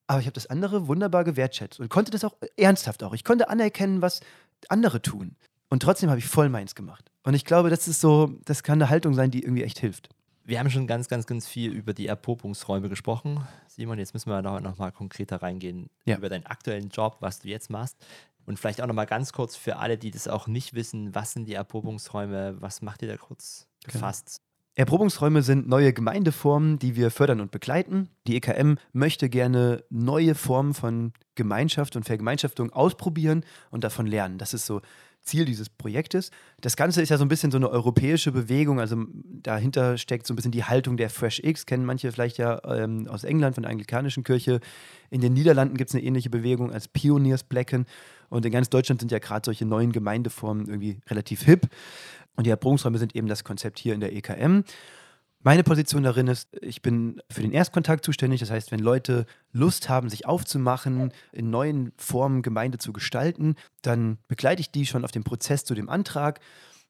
[0.07, 3.13] Aber ich habe das andere wunderbar gewertschätzt und konnte das auch ernsthaft auch.
[3.13, 4.21] Ich konnte anerkennen, was
[4.69, 5.35] andere tun.
[5.69, 7.11] Und trotzdem habe ich voll meins gemacht.
[7.23, 10.09] Und ich glaube, das ist so, das kann eine Haltung sein, die irgendwie echt hilft.
[10.43, 13.47] Wir haben schon ganz, ganz, ganz viel über die Erprobungsräume gesprochen.
[13.67, 16.17] Simon, jetzt müssen wir noch, noch mal konkreter reingehen ja.
[16.17, 17.97] über deinen aktuellen Job, was du jetzt machst.
[18.45, 21.31] Und vielleicht auch noch mal ganz kurz für alle, die das auch nicht wissen, was
[21.31, 22.57] sind die Erprobungsräume?
[22.61, 24.41] Was macht ihr da kurz gefasst?
[24.77, 28.09] Erprobungsräume sind neue Gemeindeformen, die wir fördern und begleiten.
[28.27, 34.37] Die EKM möchte gerne neue Formen von Gemeinschaft und Vergemeinschaftung ausprobieren und davon lernen.
[34.37, 34.81] Das ist so
[35.25, 36.31] Ziel dieses Projektes.
[36.61, 39.03] Das Ganze ist ja so ein bisschen so eine europäische Bewegung, also
[39.43, 43.07] dahinter steckt so ein bisschen die Haltung der Fresh X, kennen manche vielleicht ja ähm,
[43.07, 44.59] aus England von der anglikanischen Kirche.
[45.09, 47.85] In den Niederlanden gibt es eine ähnliche Bewegung als Pioneers Blacken
[48.29, 51.67] und in ganz Deutschland sind ja gerade solche neuen Gemeindeformen irgendwie relativ hip.
[52.35, 54.63] Und die Erprobungsräume sind eben das Konzept hier in der EKM.
[55.45, 58.39] Meine Position darin ist, ich bin für den Erstkontakt zuständig.
[58.39, 64.17] Das heißt, wenn Leute Lust haben, sich aufzumachen, in neuen Formen Gemeinde zu gestalten, dann
[64.27, 66.39] begleite ich die schon auf dem Prozess zu dem Antrag.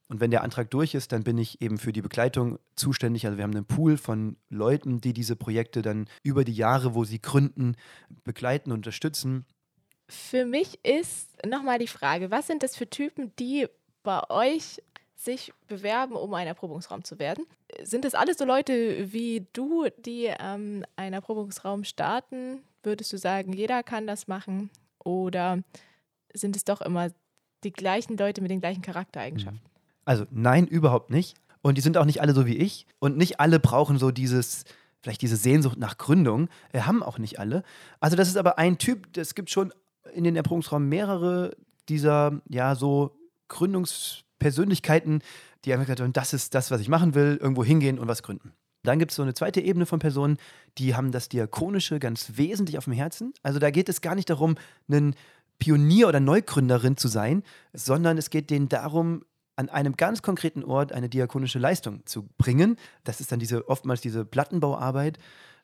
[0.07, 3.25] Und wenn der Antrag durch ist, dann bin ich eben für die Begleitung zuständig.
[3.25, 7.03] Also wir haben einen Pool von Leuten, die diese Projekte dann über die Jahre, wo
[7.03, 7.75] sie gründen,
[8.23, 9.43] begleiten und unterstützen.
[10.07, 13.67] Für mich ist nochmal die Frage, was sind das für Typen, die
[14.01, 14.79] bei euch
[15.17, 17.45] sich bewerben, um ein Erprobungsraum zu werden.
[17.83, 22.61] Sind das alles so Leute wie du, die ähm, einen Erprobungsraum starten?
[22.83, 24.69] Würdest du sagen, jeder kann das machen?
[25.03, 25.63] Oder
[26.33, 27.09] sind es doch immer
[27.63, 29.61] die gleichen Leute mit den gleichen Charaktereigenschaften?
[30.05, 31.35] Also nein, überhaupt nicht.
[31.61, 32.85] Und die sind auch nicht alle so wie ich.
[32.99, 34.65] Und nicht alle brauchen so dieses,
[35.01, 36.47] vielleicht diese Sehnsucht nach Gründung.
[36.71, 37.63] Äh, haben auch nicht alle.
[37.99, 39.73] Also das ist aber ein Typ, es gibt schon
[40.13, 41.55] in den Erprobungsraum mehrere
[41.89, 43.17] dieser, ja, so
[44.39, 45.21] Gründungspersönlichkeiten,
[45.63, 48.23] die einfach gesagt haben, das ist das, was ich machen will, irgendwo hingehen und was
[48.23, 48.53] gründen.
[48.83, 50.37] Dann gibt es so eine zweite Ebene von Personen,
[50.77, 53.33] die haben das Diakonische ganz wesentlich auf dem Herzen.
[53.41, 54.55] Also da geht es gar nicht darum,
[54.89, 55.15] ein
[55.57, 57.41] Pionier oder Neugründerin zu sein,
[57.73, 59.23] sondern es geht denen darum,
[59.55, 62.75] an einem ganz konkreten Ort eine diakonische Leistung zu bringen.
[63.05, 65.17] Das ist dann diese oftmals diese Plattenbauarbeit,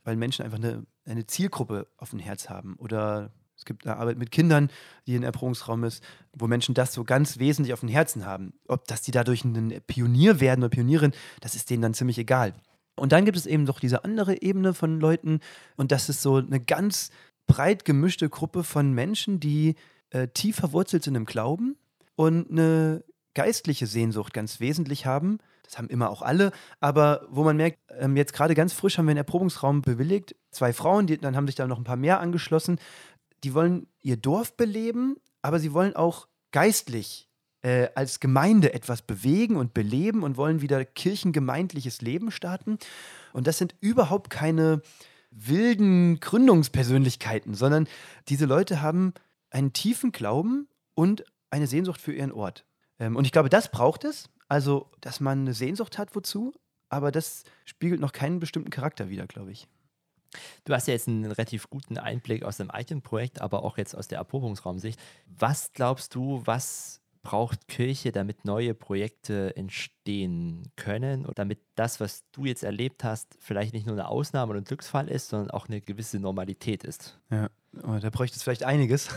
[0.03, 2.75] weil Menschen einfach eine, eine Zielgruppe auf dem Herz haben.
[2.77, 4.71] Oder es gibt eine Arbeit mit Kindern,
[5.05, 6.03] die ein Erprobungsraum ist,
[6.33, 8.53] wo Menschen das so ganz wesentlich auf dem Herzen haben.
[8.67, 12.55] Ob dass die dadurch ein Pionier werden oder Pionierin, das ist denen dann ziemlich egal.
[12.95, 15.41] Und dann gibt es eben noch diese andere Ebene von Leuten
[15.77, 17.11] und das ist so eine ganz
[17.45, 19.75] breit gemischte Gruppe von Menschen, die
[20.09, 21.77] äh, tief verwurzelt sind im Glauben
[22.15, 23.03] und eine
[23.35, 25.37] geistliche Sehnsucht ganz wesentlich haben.
[25.63, 26.51] Das haben immer auch alle,
[26.81, 30.35] aber wo man merkt, ähm, jetzt gerade ganz frisch haben wir einen Erprobungsraum bewilligt.
[30.49, 32.77] Zwei Frauen, die, dann haben sich da noch ein paar mehr angeschlossen.
[33.43, 37.29] Die wollen ihr Dorf beleben, aber sie wollen auch geistlich
[37.61, 42.77] äh, als Gemeinde etwas bewegen und beleben und wollen wieder kirchengemeindliches Leben starten.
[43.33, 44.81] Und das sind überhaupt keine
[45.31, 47.87] wilden Gründungspersönlichkeiten, sondern
[48.27, 49.13] diese Leute haben
[49.49, 52.65] einen tiefen Glauben und eine Sehnsucht für ihren Ort.
[52.99, 54.29] Ähm, und ich glaube, das braucht es.
[54.47, 56.53] Also, dass man eine Sehnsucht hat, wozu.
[56.89, 59.67] Aber das spiegelt noch keinen bestimmten Charakter wider, glaube ich.
[60.63, 63.95] Du hast ja jetzt einen relativ guten Einblick aus dem eigenen Projekt, aber auch jetzt
[63.95, 64.99] aus der Erprobungsraumsicht.
[65.27, 72.23] Was glaubst du, was braucht Kirche, damit neue Projekte entstehen können und damit das, was
[72.31, 75.67] du jetzt erlebt hast, vielleicht nicht nur eine Ausnahme und ein Glücksfall ist, sondern auch
[75.67, 77.19] eine gewisse Normalität ist.
[77.29, 77.49] Ja,
[77.83, 79.09] oh, da bräuchte es vielleicht einiges.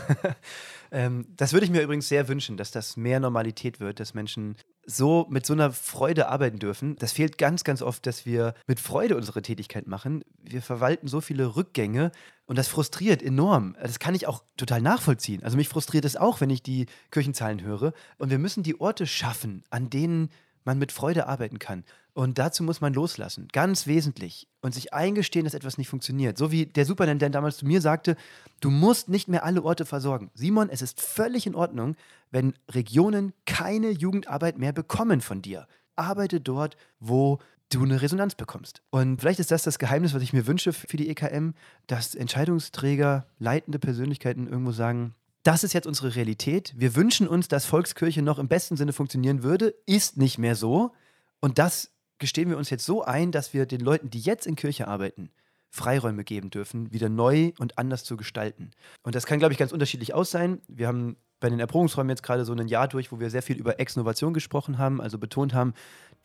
[0.91, 4.55] ähm, das würde ich mir übrigens sehr wünschen, dass das mehr Normalität wird, dass Menschen
[4.85, 6.95] so mit so einer Freude arbeiten dürfen.
[6.97, 10.23] Das fehlt ganz, ganz oft, dass wir mit Freude unsere Tätigkeit machen.
[10.41, 12.11] Wir verwalten so viele Rückgänge
[12.45, 13.75] und das frustriert enorm.
[13.81, 15.43] Das kann ich auch total nachvollziehen.
[15.43, 17.93] Also mich frustriert es auch, wenn ich die Kirchenzahlen höre.
[18.17, 20.29] Und wir müssen die Orte schaffen, an denen
[20.63, 21.83] man mit Freude arbeiten kann.
[22.15, 24.47] Und dazu muss man loslassen, ganz wesentlich.
[24.61, 26.37] Und sich eingestehen, dass etwas nicht funktioniert.
[26.37, 28.15] So wie der Superintendent damals zu mir sagte,
[28.61, 30.31] du musst nicht mehr alle Orte versorgen.
[30.33, 31.97] Simon, es ist völlig in Ordnung,
[32.31, 35.67] wenn Regionen keine Jugendarbeit mehr bekommen von dir.
[35.97, 37.39] Arbeite dort, wo
[37.69, 38.81] du eine Resonanz bekommst.
[38.91, 41.49] Und vielleicht ist das das Geheimnis, was ich mir wünsche für die EKM,
[41.87, 46.73] dass Entscheidungsträger, leitende Persönlichkeiten irgendwo sagen, das ist jetzt unsere Realität.
[46.77, 50.93] Wir wünschen uns, dass Volkskirche noch im besten Sinne funktionieren würde, ist nicht mehr so.
[51.41, 54.55] Und das gestehen wir uns jetzt so ein, dass wir den Leuten, die jetzt in
[54.55, 55.29] Kirche arbeiten,
[55.69, 58.71] Freiräume geben dürfen, wieder neu und anders zu gestalten.
[59.03, 60.61] Und das kann, glaube ich, ganz unterschiedlich aus sein.
[60.67, 63.57] Wir haben bei den Erprobungsräumen jetzt gerade so ein Jahr durch, wo wir sehr viel
[63.57, 65.73] über Exnovation gesprochen haben, also betont haben,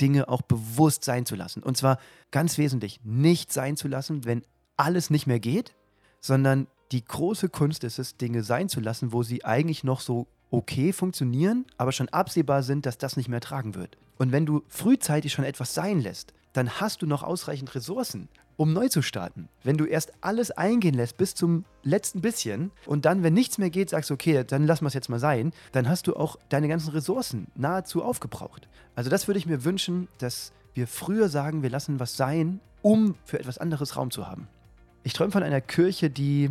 [0.01, 1.63] Dinge auch bewusst sein zu lassen.
[1.63, 1.99] Und zwar
[2.31, 4.43] ganz wesentlich, nicht sein zu lassen, wenn
[4.77, 5.75] alles nicht mehr geht,
[6.21, 10.29] sondern die große Kunst ist es, Dinge sein zu lassen, wo sie eigentlich noch so
[10.51, 13.97] okay funktionieren, aber schon absehbar sind, dass das nicht mehr tragen wird.
[14.21, 18.75] Und wenn du frühzeitig schon etwas sein lässt, dann hast du noch ausreichend Ressourcen, um
[18.75, 19.49] neu zu starten.
[19.65, 23.71] Wenn du erst alles eingehen lässt bis zum letzten bisschen und dann, wenn nichts mehr
[23.71, 26.69] geht, sagst, okay, dann lassen wir es jetzt mal sein, dann hast du auch deine
[26.69, 28.69] ganzen Ressourcen nahezu aufgebraucht.
[28.95, 33.15] Also das würde ich mir wünschen, dass wir früher sagen, wir lassen was sein, um
[33.25, 34.49] für etwas anderes Raum zu haben.
[35.03, 36.51] Ich träume von einer Kirche, die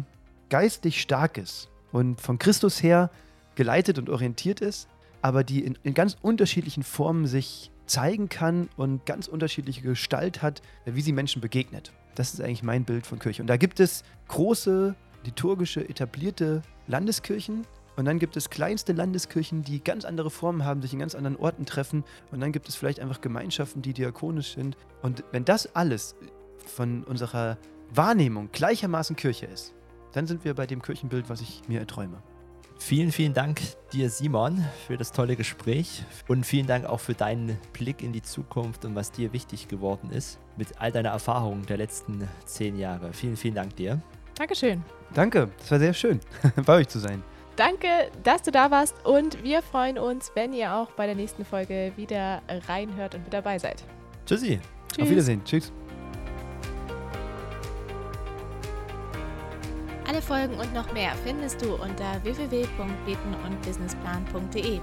[0.50, 3.12] geistlich stark ist und von Christus her
[3.54, 4.88] geleitet und orientiert ist,
[5.22, 10.62] aber die in, in ganz unterschiedlichen Formen sich zeigen kann und ganz unterschiedliche Gestalt hat,
[10.86, 11.92] wie sie Menschen begegnet.
[12.16, 13.42] Das ist eigentlich mein Bild von Kirche.
[13.42, 14.96] Und da gibt es große,
[15.26, 17.66] liturgische, etablierte Landeskirchen.
[17.96, 21.36] Und dann gibt es kleinste Landeskirchen, die ganz andere Formen haben, sich in ganz anderen
[21.38, 22.04] Orten treffen.
[22.32, 24.78] Und dann gibt es vielleicht einfach Gemeinschaften, die diakonisch sind.
[25.02, 26.16] Und wenn das alles
[26.66, 27.58] von unserer
[27.94, 29.74] Wahrnehmung gleichermaßen Kirche ist,
[30.14, 32.22] dann sind wir bei dem Kirchenbild, was ich mir erträume.
[32.80, 33.62] Vielen, vielen Dank
[33.92, 38.22] dir, Simon, für das tolle Gespräch und vielen Dank auch für deinen Blick in die
[38.22, 43.14] Zukunft und was dir wichtig geworden ist mit all deiner Erfahrung der letzten zehn Jahre.
[43.14, 44.02] Vielen, vielen Dank dir.
[44.36, 44.84] Dankeschön.
[45.14, 46.20] Danke, es war sehr schön,
[46.66, 47.22] bei euch zu sein.
[47.58, 47.88] Danke,
[48.24, 51.92] dass du da warst und wir freuen uns, wenn ihr auch bei der nächsten Folge
[51.98, 53.84] wieder reinhört und mit dabei seid.
[54.26, 54.60] Tschüssi.
[54.94, 55.04] Tschüss.
[55.04, 55.44] Auf Wiedersehen.
[55.44, 55.72] Tschüss.
[60.10, 64.80] Alle Folgen und noch mehr findest du unter www.betenundbusinessplan.de.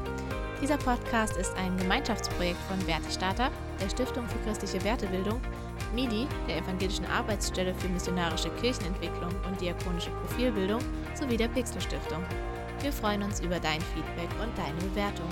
[0.62, 3.50] Dieser Podcast ist ein Gemeinschaftsprojekt von Wertestarter,
[3.82, 5.40] der Stiftung für christliche Wertebildung,
[5.96, 10.80] MIDI, der Evangelischen Arbeitsstelle für missionarische Kirchenentwicklung und diakonische Profilbildung
[11.16, 12.22] sowie der Pixel Stiftung.
[12.80, 15.30] Wir freuen uns über dein Feedback und deine Bewertung.